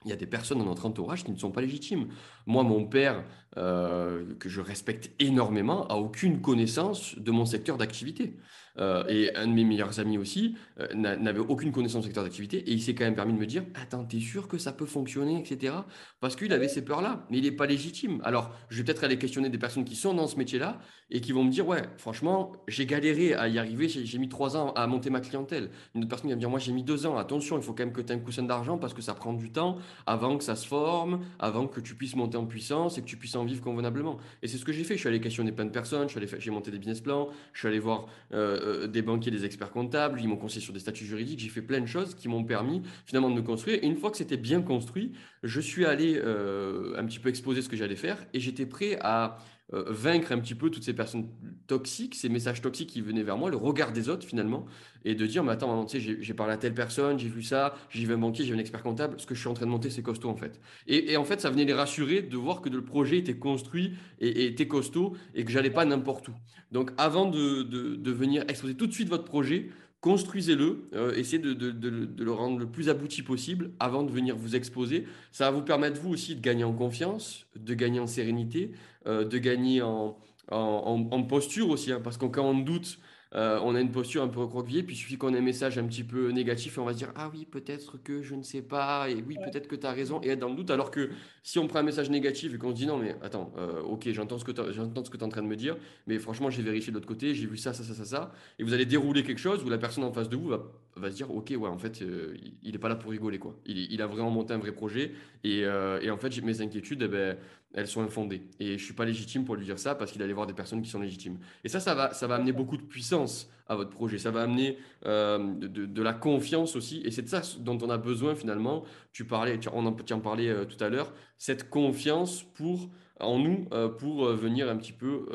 Il 0.05 0.09
y 0.09 0.13
a 0.13 0.15
des 0.15 0.25
personnes 0.25 0.57
dans 0.57 0.65
notre 0.65 0.87
entourage 0.87 1.23
qui 1.23 1.31
ne 1.31 1.37
sont 1.37 1.51
pas 1.51 1.61
légitimes. 1.61 2.07
Moi, 2.47 2.63
mon 2.63 2.87
père, 2.87 3.23
euh, 3.57 4.33
que 4.39 4.49
je 4.49 4.61
respecte 4.61 5.11
énormément, 5.19 5.85
a 5.87 5.95
aucune 5.95 6.41
connaissance 6.41 7.15
de 7.19 7.29
mon 7.29 7.45
secteur 7.45 7.77
d'activité. 7.77 8.37
Euh, 8.79 9.03
et 9.07 9.35
un 9.35 9.47
de 9.47 9.53
mes 9.53 9.65
meilleurs 9.65 9.99
amis 9.99 10.17
aussi 10.17 10.55
euh, 10.79 10.87
n'avait 10.93 11.39
aucune 11.39 11.71
connaissance 11.71 12.01
du 12.01 12.07
secteur 12.07 12.23
d'activité 12.23 12.57
et 12.57 12.71
il 12.71 12.81
s'est 12.81 12.95
quand 12.95 13.03
même 13.03 13.15
permis 13.15 13.33
de 13.33 13.37
me 13.37 13.45
dire 13.45 13.63
Attends, 13.75 14.05
t'es 14.05 14.19
sûr 14.19 14.47
que 14.47 14.57
ça 14.57 14.71
peut 14.71 14.85
fonctionner, 14.85 15.39
etc. 15.39 15.73
Parce 16.19 16.35
qu'il 16.35 16.53
avait 16.53 16.67
ces 16.67 16.83
peurs-là, 16.83 17.25
mais 17.29 17.39
il 17.39 17.43
n'est 17.43 17.51
pas 17.51 17.65
légitime. 17.65 18.21
Alors, 18.23 18.51
je 18.69 18.77
vais 18.77 18.83
peut-être 18.83 19.03
aller 19.03 19.17
questionner 19.17 19.49
des 19.49 19.57
personnes 19.57 19.83
qui 19.83 19.95
sont 19.95 20.13
dans 20.13 20.27
ce 20.27 20.37
métier-là 20.37 20.79
et 21.09 21.19
qui 21.21 21.31
vont 21.31 21.43
me 21.43 21.51
dire 21.51 21.67
Ouais, 21.67 21.83
franchement, 21.97 22.53
j'ai 22.67 22.85
galéré 22.85 23.33
à 23.33 23.47
y 23.47 23.59
arriver, 23.59 23.89
j'ai 23.89 24.17
mis 24.17 24.29
trois 24.29 24.55
ans 24.55 24.71
à 24.73 24.87
monter 24.87 25.09
ma 25.09 25.19
clientèle. 25.19 25.69
Une 25.93 26.01
autre 26.01 26.09
personne 26.09 26.27
qui 26.27 26.31
va 26.31 26.35
me 26.35 26.39
dire 26.39 26.49
Moi, 26.49 26.59
j'ai 26.59 26.71
mis 26.71 26.83
deux 26.83 27.05
ans. 27.05 27.17
Attention, 27.17 27.57
il 27.57 27.63
faut 27.63 27.73
quand 27.73 27.83
même 27.83 27.93
que 27.93 28.01
tu 28.01 28.13
aies 28.13 28.15
un 28.15 28.19
coussin 28.19 28.43
d'argent 28.43 28.77
parce 28.77 28.93
que 28.93 29.01
ça 29.01 29.13
prend 29.13 29.33
du 29.33 29.51
temps 29.51 29.77
avant 30.05 30.37
que 30.37 30.43
ça 30.43 30.55
se 30.55 30.65
forme, 30.67 31.21
avant 31.39 31.67
que 31.67 31.81
tu 31.81 31.95
puisses 31.95 32.15
monter 32.15 32.37
en 32.37 32.45
puissance 32.45 32.97
et 32.97 33.01
que 33.01 33.07
tu 33.07 33.17
puisses 33.17 33.35
en 33.35 33.43
vivre 33.43 33.61
convenablement. 33.61 34.17
Et 34.41 34.47
c'est 34.47 34.57
ce 34.57 34.65
que 34.65 34.71
j'ai 34.71 34.83
fait. 34.83 34.95
Je 34.95 34.99
suis 34.99 35.09
allé 35.09 35.19
questionner 35.19 35.51
plein 35.51 35.65
de 35.65 35.71
personnes, 35.71 36.07
j'ai 36.09 36.51
monté 36.51 36.71
des 36.71 36.79
business 36.79 37.01
plans, 37.01 37.29
je 37.53 37.59
suis 37.59 37.67
allé 37.67 37.79
voir. 37.79 38.07
Euh, 38.33 38.60
euh, 38.61 38.87
des 38.87 39.01
banquiers, 39.01 39.31
des 39.31 39.45
experts 39.45 39.71
comptables, 39.71 40.19
ils 40.21 40.27
m'ont 40.27 40.37
conseillé 40.37 40.61
sur 40.61 40.73
des 40.73 40.79
statuts 40.79 41.05
juridiques, 41.05 41.39
j'ai 41.39 41.49
fait 41.49 41.61
plein 41.61 41.81
de 41.81 41.85
choses 41.85 42.15
qui 42.15 42.27
m'ont 42.27 42.43
permis 42.43 42.81
finalement 43.05 43.29
de 43.29 43.35
me 43.35 43.41
construire. 43.41 43.79
Et 43.81 43.87
une 43.87 43.97
fois 43.97 44.11
que 44.11 44.17
c'était 44.17 44.37
bien 44.37 44.61
construit, 44.61 45.13
je 45.43 45.59
suis 45.59 45.85
allé 45.85 46.19
euh, 46.23 46.93
un 46.97 47.05
petit 47.05 47.19
peu 47.19 47.29
exposer 47.29 47.61
ce 47.61 47.69
que 47.69 47.75
j'allais 47.75 47.95
faire 47.95 48.17
et 48.33 48.39
j'étais 48.39 48.65
prêt 48.65 48.97
à 49.01 49.37
euh, 49.73 49.85
vaincre 49.87 50.33
un 50.33 50.39
petit 50.39 50.53
peu 50.53 50.69
toutes 50.69 50.83
ces 50.83 50.93
personnes 50.93 51.29
toxiques, 51.65 52.15
ces 52.15 52.27
messages 52.29 52.61
toxiques 52.61 52.89
qui 52.89 53.01
venaient 53.01 53.23
vers 53.23 53.37
moi, 53.37 53.49
le 53.49 53.55
regard 53.55 53.93
des 53.93 54.09
autres 54.09 54.27
finalement, 54.27 54.65
et 55.05 55.15
de 55.15 55.25
dire, 55.25 55.43
mais 55.43 55.53
attends, 55.53 55.85
tu 55.85 56.01
sais, 56.01 56.17
j'ai 56.19 56.33
parlé 56.33 56.53
à 56.53 56.57
telle 56.57 56.73
personne, 56.73 57.17
j'ai 57.17 57.29
vu 57.29 57.41
ça, 57.41 57.73
j'ai 57.89 58.05
vu 58.05 58.13
un 58.13 58.17
banquier, 58.17 58.43
j'ai 58.43 58.51
vu 58.51 58.57
un 58.57 58.59
expert 58.59 58.83
comptable, 58.83 59.19
ce 59.19 59.25
que 59.25 59.33
je 59.33 59.39
suis 59.39 59.47
en 59.47 59.53
train 59.53 59.65
de 59.65 59.71
monter, 59.71 59.89
c'est 59.89 60.03
costaud 60.03 60.29
en 60.29 60.35
fait. 60.35 60.59
Et, 60.87 61.15
en 61.15 61.23
fait, 61.23 61.39
ça 61.39 61.49
venait 61.49 61.65
les 61.65 61.73
rassurer 61.73 62.21
de 62.21 62.37
voir 62.37 62.61
que 62.61 62.69
le 62.69 62.83
projet 62.83 63.17
était 63.17 63.37
construit 63.37 63.93
et, 64.19 64.45
était 64.45 64.67
costaud 64.67 65.15
et 65.33 65.45
que 65.45 65.51
j'allais 65.51 65.71
pas 65.71 65.85
n'importe 65.85 66.27
où. 66.27 66.33
Donc 66.71 66.91
avant 66.97 67.25
de, 67.25 67.63
de 67.63 68.11
venir 68.11 68.43
exposer 68.49 68.75
tout 68.75 68.87
de 68.87 68.93
suite 68.93 69.09
votre 69.09 69.23
projet, 69.25 69.69
construisez-le, 70.01 70.89
euh, 70.93 71.13
essayez 71.15 71.39
de, 71.39 72.13
le 72.17 72.31
rendre 72.31 72.59
le 72.59 72.65
plus 72.65 72.89
abouti 72.89 73.21
possible 73.21 73.71
avant 73.79 74.03
de 74.03 74.11
venir 74.11 74.35
vous 74.35 74.55
exposer. 74.55 75.05
Ça 75.31 75.45
va 75.45 75.57
vous 75.57 75.63
permettre, 75.63 76.01
vous 76.01 76.11
aussi, 76.11 76.35
de 76.35 76.41
gagner 76.41 76.63
en 76.63 76.73
confiance, 76.73 77.45
de 77.55 77.73
gagner 77.75 77.99
en 77.99 78.07
sérénité, 78.07 78.71
euh, 79.07 79.23
de 79.23 79.37
gagner 79.37 79.81
en, 79.81 80.17
en, 80.49 81.23
posture 81.23 81.69
aussi, 81.69 81.91
hein, 81.91 82.01
parce 82.03 82.17
que 82.17 82.25
quand 82.25 82.43
on 82.43 82.57
doute, 82.57 82.99
euh, 83.33 83.59
on 83.63 83.75
a 83.75 83.79
une 83.79 83.91
posture 83.91 84.23
un 84.23 84.27
peu 84.27 84.41
recroquevillée, 84.41 84.83
puis 84.83 84.95
il 84.95 84.99
suffit 84.99 85.17
qu'on 85.17 85.33
ait 85.33 85.37
un 85.37 85.41
message 85.41 85.77
un 85.77 85.85
petit 85.85 86.03
peu 86.03 86.31
négatif 86.31 86.77
et 86.77 86.81
on 86.81 86.85
va 86.85 86.91
se 86.91 86.97
dire 86.97 87.13
Ah 87.15 87.29
oui, 87.31 87.45
peut-être 87.49 87.97
que 88.03 88.21
je 88.23 88.35
ne 88.35 88.43
sais 88.43 88.61
pas, 88.61 89.09
et 89.09 89.23
oui, 89.25 89.37
peut-être 89.41 89.67
que 89.67 89.75
tu 89.75 89.85
as 89.85 89.91
raison, 89.91 90.19
et 90.21 90.29
être 90.29 90.39
dans 90.39 90.49
le 90.49 90.55
doute. 90.55 90.71
Alors 90.71 90.91
que 90.91 91.09
si 91.43 91.57
on 91.59 91.67
prend 91.67 91.79
un 91.79 91.83
message 91.83 92.09
négatif 92.09 92.53
et 92.53 92.57
qu'on 92.57 92.69
se 92.69 92.75
dit 92.75 92.85
Non, 92.85 92.97
mais 92.97 93.15
attends, 93.21 93.51
euh, 93.57 93.81
ok, 93.81 94.09
j'entends 94.11 94.37
ce 94.37 94.45
que 94.45 94.51
tu 94.51 94.61
es 94.61 95.23
en 95.23 95.29
train 95.29 95.41
de 95.41 95.47
me 95.47 95.55
dire, 95.55 95.75
mais 96.07 96.19
franchement, 96.19 96.49
j'ai 96.49 96.61
vérifié 96.61 96.91
de 96.91 96.97
l'autre 96.97 97.07
côté, 97.07 97.33
j'ai 97.33 97.47
vu 97.47 97.57
ça, 97.57 97.73
ça, 97.73 97.83
ça, 97.83 97.93
ça, 97.93 98.05
ça, 98.05 98.31
et 98.59 98.63
vous 98.63 98.73
allez 98.73 98.85
dérouler 98.85 99.23
quelque 99.23 99.39
chose 99.39 99.63
où 99.63 99.69
la 99.69 99.77
personne 99.77 100.03
en 100.03 100.11
face 100.11 100.29
de 100.29 100.35
vous 100.35 100.49
va 100.49 100.63
va 100.95 101.09
se 101.09 101.15
dire, 101.15 101.33
ok, 101.33 101.53
ouais, 101.57 101.69
en 101.69 101.77
fait, 101.77 102.01
euh, 102.01 102.35
il 102.63 102.71
n'est 102.71 102.77
pas 102.77 102.89
là 102.89 102.95
pour 102.95 103.11
rigoler, 103.11 103.39
quoi. 103.39 103.55
Il, 103.65 104.01
a 104.01 104.07
vraiment 104.07 104.29
monté 104.29 104.53
un 104.53 104.57
vrai 104.57 104.71
projet. 104.73 105.13
Et, 105.43 105.63
euh, 105.63 106.11
en 106.11 106.17
fait, 106.17 106.41
mes 106.41 106.61
inquiétudes, 106.61 107.01
eh 107.03 107.07
ben, 107.07 107.37
elles 107.73 107.87
sont 107.87 108.01
infondées. 108.01 108.41
Et 108.59 108.77
je 108.77 108.83
suis 108.83 108.93
pas 108.93 109.05
légitime 109.05 109.45
pour 109.45 109.55
lui 109.55 109.65
dire 109.65 109.79
ça 109.79 109.95
parce 109.95 110.11
qu'il 110.11 110.21
allait 110.21 110.33
voir 110.33 110.47
des 110.47 110.53
personnes 110.53 110.81
qui 110.81 110.89
sont 110.89 110.99
légitimes. 110.99 111.37
Et 111.63 111.69
ça, 111.69 111.79
ça 111.79 111.95
va, 111.95 112.13
ça 112.13 112.27
va 112.27 112.35
amener 112.35 112.51
beaucoup 112.51 112.75
de 112.75 112.81
puissance 112.81 113.49
à 113.71 113.75
votre 113.75 113.89
projet. 113.89 114.17
Ça 114.17 114.31
va 114.31 114.41
amener 114.41 114.77
euh, 115.05 115.37
de, 115.37 116.01
la 116.01 116.13
confiance 116.13 116.75
aussi. 116.75 117.01
Et 117.05 117.11
c'est 117.11 117.21
de 117.21 117.29
ça 117.29 117.41
dont 117.59 117.77
on 117.81 117.89
a 117.89 117.97
besoin 117.97 118.35
finalement. 118.35 118.83
Tu 119.13 119.25
parlais, 119.25 119.57
tu, 119.57 119.69
on 119.71 119.85
en, 119.85 119.93
tu 119.93 120.13
en 120.13 120.19
parlais 120.19 120.65
tout 120.67 120.83
à 120.83 120.89
l'heure. 120.89 121.13
Cette 121.37 121.69
confiance 121.69 122.43
pour, 122.43 122.89
en 123.19 123.39
nous 123.39 123.65
pour 123.97 124.25
venir 124.33 124.69
un 124.69 124.77
petit 124.77 124.93
peu 124.93 125.25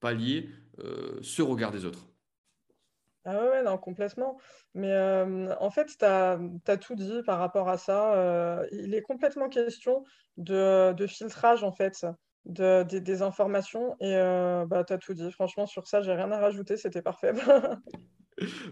pallier 0.00 0.50
ce 1.22 1.42
regard 1.42 1.70
des 1.70 1.84
autres. 1.84 2.06
Ah 3.24 3.44
ouais, 3.44 3.62
non, 3.62 3.78
complètement. 3.78 4.38
Mais 4.74 4.92
en 5.60 5.70
fait, 5.70 5.86
tu 5.86 6.04
as, 6.04 6.38
tout 6.80 6.94
dit 6.94 7.22
par 7.24 7.38
rapport 7.38 7.68
à 7.68 7.78
ça. 7.78 8.64
il 8.72 8.94
est 8.94 9.02
complètement 9.02 9.48
question 9.48 10.04
de, 10.36 11.06
filtrage, 11.06 11.64
en 11.64 11.72
fait, 11.72 12.04
de, 12.46 12.82
des 12.82 13.22
informations. 13.22 13.96
Et 14.00 14.14
bah, 14.68 14.84
tu 14.86 14.92
as 14.92 14.98
tout 14.98 15.14
dit. 15.14 15.30
Franchement, 15.32 15.66
sur 15.66 15.86
ça, 15.86 16.02
j'ai 16.02 16.12
rien 16.12 16.30
à 16.32 16.38
rajouter. 16.38 16.76
C'était 16.76 17.02
parfait. 17.02 17.32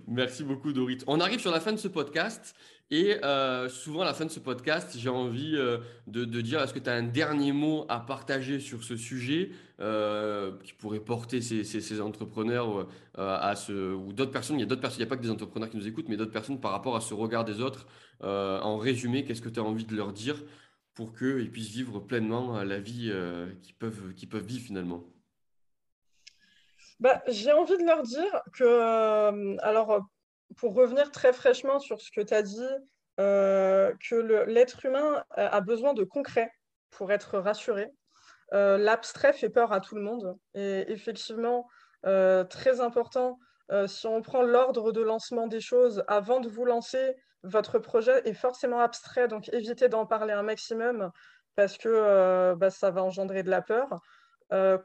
Merci 0.06 0.42
beaucoup, 0.42 0.72
Dorit. 0.72 0.98
On 1.06 1.20
arrive 1.20 1.40
sur 1.40 1.50
la 1.50 1.61
fin 1.61 1.72
de 1.72 1.76
ce 1.78 1.88
podcast. 1.88 2.54
Et 2.90 3.24
euh, 3.24 3.68
souvent, 3.68 4.00
à 4.00 4.04
la 4.04 4.14
fin 4.14 4.24
de 4.24 4.30
ce 4.30 4.40
podcast, 4.40 4.96
j'ai 4.98 5.09
envie 5.09 5.54
euh, 5.54 5.78
de, 6.09 6.24
dire 6.40 6.61
est-ce 6.61 6.74
que 6.74 6.80
tu 6.80 6.90
as 6.90 6.94
un 6.94 7.04
dernier 7.04 7.52
mot 7.52 7.85
à 7.88 8.00
partager 8.00 8.59
sur 8.59 8.83
ce 8.83 8.96
sujet 8.96 9.50
euh, 9.80 10.52
qui 10.64 10.72
pourrait 10.72 10.98
porter 10.98 11.40
ces, 11.40 12.00
entrepreneurs 12.00 12.88
à 13.16 13.54
ce, 13.54 13.94
ou 13.94 14.12
d'autres 14.12 14.33
personnes? 14.33 14.56
Il 14.56 14.61
y 14.61 14.64
a 14.64 14.66
d'autres 14.66 14.80
personnes, 14.80 15.00
il 15.00 15.04
n'y 15.04 15.09
a 15.09 15.11
pas 15.11 15.16
que 15.16 15.22
des 15.22 15.30
entrepreneurs 15.30 15.70
qui 15.70 15.76
nous 15.76 15.87
écoutent, 15.87 16.09
mais 16.09 16.16
d'autres 16.16 16.33
personnes 16.33 16.59
par 16.59 16.72
rapport 16.72 16.96
à 16.96 17.00
ce 17.00 17.14
regard 17.14 17.44
des 17.44 17.61
autres. 17.61 17.87
en 18.22 18.76
résumé, 18.76 19.24
qu'est-ce 19.24 19.42
que 19.42 19.48
tu 19.48 19.61
as 19.61 19.64
envie 19.64 19.85
de 19.85 19.94
leur 19.94 20.12
dire 20.12 20.37
pour 20.94 21.14
qu'ils 21.14 21.50
puissent 21.50 21.70
vivre 21.70 22.00
pleinement 22.00 22.62
la 22.62 22.81
vie 22.81 23.12
qu'ils 23.62 23.76
peuvent, 23.76 24.14
peuvent 24.31 24.44
vivre 24.44 24.64
finalement 24.66 25.05
bah, 26.98 27.22
J'ai 27.29 27.53
envie 27.53 27.76
de 27.76 27.85
leur 27.85 28.03
dire 28.03 28.42
que, 28.53 29.57
alors, 29.62 30.00
pour 30.57 30.74
revenir 30.74 31.11
très 31.11 31.33
fraîchement 31.33 31.79
sur 31.79 32.00
ce 32.00 32.11
que 32.11 32.20
tu 32.20 32.35
as 32.35 32.42
dit, 32.42 32.68
euh, 33.20 33.92
que 34.09 34.14
l'être 34.46 34.87
humain 34.87 35.24
a 35.37 35.61
besoin 35.61 35.92
de 35.92 36.05
concret 36.05 36.50
pour 36.90 37.12
être 37.12 37.38
rassuré. 37.38 37.90
Euh, 38.55 38.79
l'abstrait 38.79 39.35
fait 39.35 39.50
peur 39.50 39.72
à 39.72 39.81
tout 39.81 39.94
le 39.94 40.03
monde. 40.03 40.38
Et 40.55 40.90
effectivement, 40.90 41.68
euh, 42.07 42.44
très 42.44 42.81
important, 42.81 43.38
si 43.87 44.09
on 44.09 44.20
prend 44.20 44.42
l'ordre 44.42 44.90
de 44.90 45.00
lancement 45.00 45.46
des 45.46 45.61
choses 45.61 46.03
avant 46.09 46.40
de 46.40 46.48
vous 46.48 46.64
lancer, 46.64 47.14
votre 47.42 47.79
projet 47.79 48.22
est 48.29 48.35
forcément 48.35 48.81
abstrait, 48.81 49.29
donc 49.29 49.48
évitez 49.53 49.88
d'en 49.88 50.07
parler 50.07 50.33
un 50.33 50.42
maximum 50.42 51.11
parce 51.57 51.79
que 51.79 52.55
bah, 52.55 52.70
ça 52.70 52.90
va 52.90 53.03
engendrer 53.03 53.42
de 53.42 53.50
la 53.50 53.62
peur. 53.62 53.88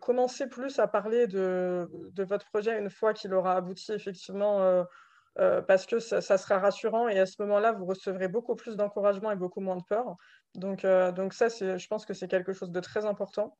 commencez 0.02 0.48
plus 0.48 0.80
à 0.80 0.88
parler 0.88 1.28
de, 1.28 1.88
de, 2.12 2.24
votre 2.24 2.46
projet 2.48 2.78
une 2.78 2.90
fois 2.90 3.14
qu'il 3.14 3.34
aura 3.34 3.56
abouti 3.56 3.92
effectivement 3.92 4.84
euh, 5.40 5.62
parce 5.62 5.86
que 5.86 6.00
ça, 6.00 6.22
sera 6.22 6.60
rassurant 6.60 7.10
et 7.10 7.20
à 7.20 7.26
ce 7.26 7.42
moment-là, 7.42 7.74
vous 7.74 7.86
recevrez 7.86 8.30
beaucoup 8.30 8.56
plus 8.56 8.78
d'encouragement 8.78 9.32
et 9.32 9.36
beaucoup 9.36 9.60
moins 9.60 9.76
de 9.76 9.84
peur. 9.84 10.16
Donc, 10.56 10.86
euh, 10.86 11.12
donc 11.12 11.34
ça, 11.34 11.50
je 11.50 11.88
pense 11.88 12.06
que 12.06 12.14
c'est 12.14 12.30
quelque 12.30 12.54
chose 12.54 12.72
de 12.72 12.80
très 12.80 13.06
important. 13.06 13.58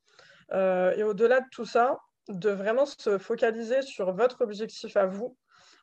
Euh, 0.52 0.94
et 0.96 1.02
au-delà 1.02 1.40
de 1.40 1.46
tout 1.52 1.66
ça, 1.66 1.98
de 2.28 2.50
vraiment 2.50 2.86
se 2.86 3.18
focaliser 3.18 3.82
sur 3.82 4.12
votre 4.14 4.40
objectif 4.40 4.96
à 4.96 5.06
vous, 5.06 5.36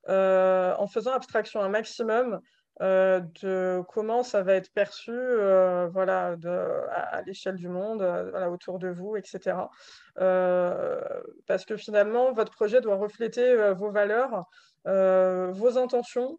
en 0.07 0.87
faisant 0.87 1.13
abstraction 1.13 1.61
un 1.61 1.69
maximum 1.69 2.41
de 2.79 3.81
comment 3.89 4.23
ça 4.23 4.41
va 4.43 4.55
être 4.55 4.71
perçu 4.73 5.11
voilà, 5.91 6.35
à, 6.91 7.21
l'échelle 7.21 7.55
du 7.55 7.69
monde, 7.69 8.01
autour 8.51 8.79
de 8.79 8.89
vous, 8.89 9.15
etc. 9.15 9.57
parce 10.15 11.65
que 11.65 11.77
finalement, 11.77 12.33
votre 12.33 12.51
projet 12.51 12.81
doit 12.81 12.95
refléter 12.95 13.73
vos 13.73 13.91
valeurs 13.91 14.45
euh, 14.85 15.51
vos 15.51 15.77
intentions, 15.77 16.37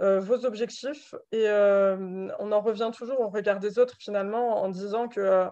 euh, 0.00 0.20
vos 0.20 0.44
objectifs. 0.44 1.14
Et 1.32 1.48
euh, 1.48 2.28
on 2.38 2.52
en 2.52 2.60
revient 2.60 2.90
toujours 2.94 3.20
au 3.20 3.28
regard 3.28 3.58
des 3.58 3.78
autres 3.78 3.96
finalement 3.98 4.62
en 4.62 4.68
disant 4.68 5.08
que 5.08 5.46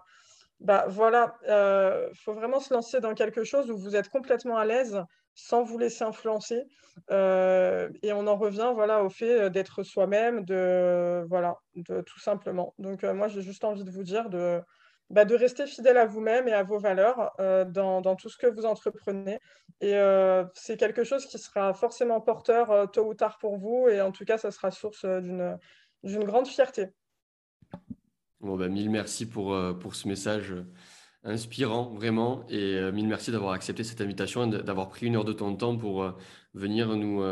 bah, 0.60 0.84
voilà, 0.88 1.34
il 1.46 2.16
faut 2.18 2.34
vraiment 2.34 2.60
se 2.60 2.72
lancer 2.72 3.00
dans 3.00 3.14
quelque 3.14 3.44
chose 3.44 3.70
où 3.70 3.76
vous 3.76 3.96
êtes 3.96 4.08
complètement 4.08 4.56
à 4.56 4.64
l'aise 4.64 5.02
sans 5.34 5.62
vous 5.62 5.78
laisser 5.78 6.04
influencer. 6.04 6.64
et 7.10 8.12
on 8.12 8.26
en 8.26 8.36
revient 8.36 8.72
voilà, 8.74 9.04
au 9.04 9.10
fait 9.10 9.50
d'être 9.50 9.82
soi-même, 9.82 10.44
de, 10.44 11.24
voilà, 11.28 11.56
de, 11.76 12.00
tout 12.02 12.20
simplement. 12.20 12.74
Donc 12.78 13.02
moi, 13.02 13.28
j'ai 13.28 13.42
juste 13.42 13.64
envie 13.64 13.84
de 13.84 13.90
vous 13.90 14.04
dire 14.04 14.30
de, 14.30 14.60
bah, 15.10 15.24
de 15.24 15.34
rester 15.34 15.66
fidèle 15.66 15.98
à 15.98 16.06
vous-même 16.06 16.48
et 16.48 16.52
à 16.52 16.62
vos 16.62 16.78
valeurs 16.78 17.32
euh, 17.38 17.64
dans, 17.64 18.00
dans, 18.00 18.16
tout 18.16 18.30
ce 18.30 18.38
que 18.38 18.46
vous 18.46 18.64
entreprenez. 18.64 19.38
Et 19.80 19.94
euh, 19.94 20.44
c'est 20.54 20.78
quelque 20.78 21.04
chose 21.04 21.26
qui 21.26 21.38
sera 21.38 21.74
forcément 21.74 22.20
porteur 22.20 22.70
euh, 22.70 22.86
tôt 22.86 23.06
ou 23.06 23.14
tard 23.14 23.38
pour 23.38 23.58
vous. 23.58 23.88
Et 23.88 24.00
en 24.00 24.12
tout 24.12 24.24
cas, 24.24 24.38
ça 24.38 24.50
sera 24.50 24.70
source 24.70 25.04
d'une, 25.04 25.58
d'une 26.02 26.24
grande 26.24 26.48
fierté. 26.48 26.88
Bon, 28.40 28.56
bah, 28.56 28.68
mille 28.68 28.90
merci 28.90 29.28
pour, 29.28 29.56
pour 29.78 29.94
ce 29.94 30.08
message 30.08 30.54
inspirant, 31.24 31.90
vraiment. 31.94 32.44
Et 32.48 32.90
mille 32.92 33.08
merci 33.08 33.30
d'avoir 33.30 33.52
accepté 33.52 33.84
cette 33.84 34.00
invitation 34.00 34.50
et 34.50 34.62
d'avoir 34.62 34.88
pris 34.88 35.06
une 35.06 35.16
heure 35.16 35.24
de 35.24 35.32
ton 35.32 35.56
temps 35.56 35.76
pour 35.76 36.14
venir 36.54 36.94
nous 36.96 37.22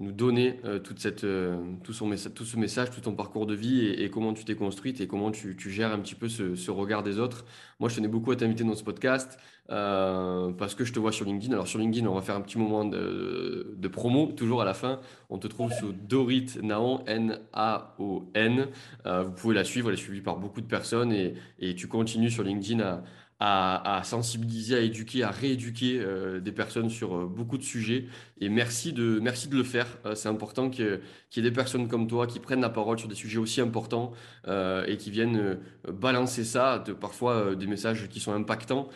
nous 0.00 0.12
donner 0.12 0.58
euh, 0.64 0.78
toute 0.78 0.98
cette, 0.98 1.24
euh, 1.24 1.58
tout, 1.84 1.92
son 1.92 2.10
tout 2.34 2.44
ce 2.46 2.56
message, 2.56 2.90
tout 2.90 3.02
ton 3.02 3.12
parcours 3.12 3.46
de 3.46 3.54
vie 3.54 3.86
et, 3.86 4.10
comment 4.10 4.32
tu 4.32 4.44
t'es 4.44 4.54
construite 4.54 5.00
et 5.02 5.06
comment 5.06 5.30
tu, 5.30 5.54
gères 5.70 5.92
un 5.92 5.98
petit 5.98 6.14
peu 6.14 6.28
ce, 6.28 6.70
regard 6.70 7.02
des 7.02 7.18
autres. 7.18 7.44
Moi, 7.78 7.90
je 7.90 7.96
tenais 7.96 8.08
beaucoup 8.08 8.32
à 8.32 8.36
t'inviter 8.36 8.64
dans 8.64 8.74
ce 8.74 8.82
podcast 8.82 9.38
euh, 9.70 10.52
parce 10.52 10.74
que 10.74 10.86
je 10.86 10.94
te 10.94 10.98
vois 10.98 11.12
sur 11.12 11.26
LinkedIn. 11.26 11.52
Alors, 11.52 11.68
sur 11.68 11.78
LinkedIn, 11.78 12.06
on 12.06 12.14
va 12.14 12.22
faire 12.22 12.34
un 12.34 12.40
petit 12.40 12.58
moment 12.58 12.86
de, 12.86 13.74
de 13.76 13.88
promo, 13.88 14.32
toujours 14.32 14.62
à 14.62 14.64
la 14.64 14.74
fin. 14.74 15.00
On 15.28 15.38
te 15.38 15.46
trouve 15.46 15.70
sous 15.70 15.92
Dorit 15.92 16.46
Naon, 16.62 17.04
N-A-O-N. 17.06 18.68
vous 19.04 19.32
pouvez 19.32 19.54
la 19.54 19.64
suivre, 19.64 19.90
elle 19.90 19.94
est 19.94 19.98
suivie 19.98 20.22
par 20.22 20.38
beaucoup 20.38 20.62
de 20.62 20.66
personnes 20.66 21.12
et, 21.12 21.34
et 21.58 21.74
tu 21.74 21.88
continues 21.88 22.30
sur 22.30 22.42
LinkedIn 22.42 22.80
à 22.80 23.02
à, 23.42 24.02
sensibiliser, 24.04 24.76
à 24.76 24.80
éduquer, 24.80 25.22
à 25.22 25.30
rééduquer 25.30 25.98
euh, 25.98 26.40
des 26.40 26.52
personnes 26.52 26.90
sur 26.90 27.16
euh, 27.16 27.26
beaucoup 27.26 27.56
de 27.56 27.62
sujets. 27.62 28.06
Et 28.38 28.50
merci 28.50 28.92
de, 28.92 29.18
merci 29.18 29.48
de 29.48 29.56
le 29.56 29.64
faire. 29.64 29.86
Euh, 30.04 30.14
c'est 30.14 30.28
important 30.28 30.68
qu'il 30.68 31.00
y 31.36 31.38
ait 31.38 31.42
des 31.42 31.50
personnes 31.50 31.88
comme 31.88 32.06
toi 32.06 32.26
qui 32.26 32.38
prennent 32.38 32.60
la 32.60 32.68
parole 32.68 32.98
sur 32.98 33.08
des 33.08 33.14
sujets 33.14 33.38
aussi 33.38 33.62
importants 33.62 34.12
et 34.46 34.96
qui 34.98 35.10
viennent 35.10 35.58
balancer 35.88 36.44
ça, 36.44 36.82
parfois 37.00 37.54
des 37.54 37.66
messages 37.66 38.08
qui 38.08 38.20
sont 38.20 38.32
impactants, 38.32 38.88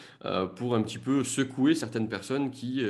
pour 0.57 0.74
un 0.74 0.83
petit 0.83 0.98
peu 0.98 1.24
secouer 1.24 1.74
certaines 1.74 2.09
personnes 2.09 2.50
qui 2.50 2.83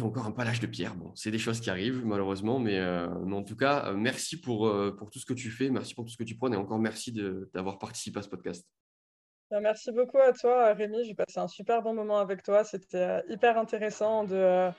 ont 0.00 0.06
encore 0.06 0.26
un 0.26 0.30
palage 0.30 0.60
de 0.60 0.66
pierre. 0.66 0.94
Bon, 0.94 1.12
c'est 1.14 1.30
des 1.30 1.38
choses 1.38 1.60
qui 1.60 1.70
arrivent 1.70 2.04
malheureusement, 2.04 2.58
mais, 2.58 2.80
mais 3.24 3.36
en 3.36 3.42
tout 3.42 3.56
cas, 3.56 3.92
merci 3.92 4.40
pour, 4.40 4.72
pour 4.96 5.10
tout 5.10 5.18
ce 5.18 5.26
que 5.26 5.34
tu 5.34 5.50
fais, 5.50 5.70
merci 5.70 5.94
pour 5.94 6.04
tout 6.04 6.12
ce 6.12 6.16
que 6.16 6.24
tu 6.24 6.36
prends 6.36 6.52
et 6.52 6.56
encore 6.56 6.78
merci 6.78 7.12
d'avoir 7.52 7.78
participé 7.78 8.20
à 8.20 8.22
ce 8.22 8.28
podcast. 8.28 8.64
Bah, 9.50 9.60
merci 9.60 9.92
beaucoup 9.92 10.18
à 10.18 10.32
toi, 10.32 10.72
Rémi. 10.72 11.04
J'ai 11.04 11.14
passé 11.14 11.38
un 11.38 11.48
super 11.48 11.82
bon 11.82 11.94
moment 11.94 12.18
avec 12.18 12.42
toi. 12.42 12.64
C'était 12.64 12.96
euh, 12.96 13.20
hyper 13.28 13.58
intéressant 13.58 14.24
de, 14.24 14.34
euh, 14.34 14.70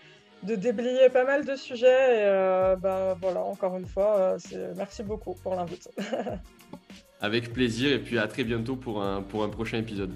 de 0.44 0.56
déblayer 0.56 1.10
pas 1.10 1.24
mal 1.24 1.46
de 1.46 1.56
sujets. 1.56 1.88
Et 1.88 2.26
euh, 2.26 2.76
bah, 2.76 3.16
voilà, 3.22 3.42
encore 3.42 3.78
une 3.78 3.86
fois, 3.86 4.38
merci 4.76 5.04
beaucoup 5.04 5.36
pour 5.36 5.56
l'invite. 5.56 5.90
avec 7.22 7.54
plaisir 7.54 7.92
et 7.92 8.00
puis 8.00 8.20
à 8.20 8.28
très 8.28 8.44
bientôt 8.44 8.76
pour 8.76 9.02
un, 9.02 9.22
pour 9.22 9.44
un 9.44 9.50
prochain 9.50 9.78
épisode. 9.78 10.12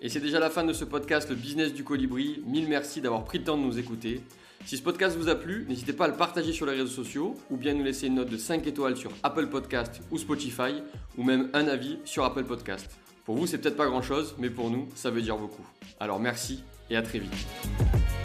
Et 0.00 0.08
c'est 0.08 0.20
déjà 0.20 0.40
la 0.40 0.50
fin 0.50 0.64
de 0.64 0.72
ce 0.72 0.84
podcast, 0.84 1.30
le 1.30 1.36
business 1.36 1.72
du 1.72 1.84
colibri. 1.84 2.42
Mille 2.44 2.68
merci 2.68 3.00
d'avoir 3.00 3.24
pris 3.24 3.38
le 3.38 3.44
temps 3.44 3.56
de 3.56 3.62
nous 3.62 3.78
écouter. 3.78 4.20
Si 4.64 4.76
ce 4.76 4.82
podcast 4.82 5.16
vous 5.16 5.28
a 5.28 5.34
plu, 5.34 5.66
n'hésitez 5.68 5.92
pas 5.92 6.04
à 6.04 6.08
le 6.08 6.14
partager 6.14 6.52
sur 6.52 6.66
les 6.66 6.72
réseaux 6.72 6.86
sociaux 6.86 7.36
ou 7.50 7.56
bien 7.56 7.74
nous 7.74 7.84
laisser 7.84 8.06
une 8.06 8.14
note 8.14 8.30
de 8.30 8.36
5 8.36 8.66
étoiles 8.66 8.96
sur 8.96 9.10
Apple 9.22 9.48
Podcast 9.48 10.00
ou 10.10 10.18
Spotify 10.18 10.82
ou 11.18 11.24
même 11.24 11.50
un 11.52 11.66
avis 11.66 11.98
sur 12.04 12.24
Apple 12.24 12.44
Podcast. 12.44 12.90
Pour 13.24 13.36
vous, 13.36 13.46
c'est 13.46 13.58
peut-être 13.58 13.76
pas 13.76 13.86
grand-chose, 13.86 14.34
mais 14.38 14.50
pour 14.50 14.70
nous, 14.70 14.88
ça 14.94 15.10
veut 15.10 15.22
dire 15.22 15.36
beaucoup. 15.36 15.66
Alors 16.00 16.20
merci 16.20 16.64
et 16.90 16.96
à 16.96 17.02
très 17.02 17.18
vite. 17.18 18.21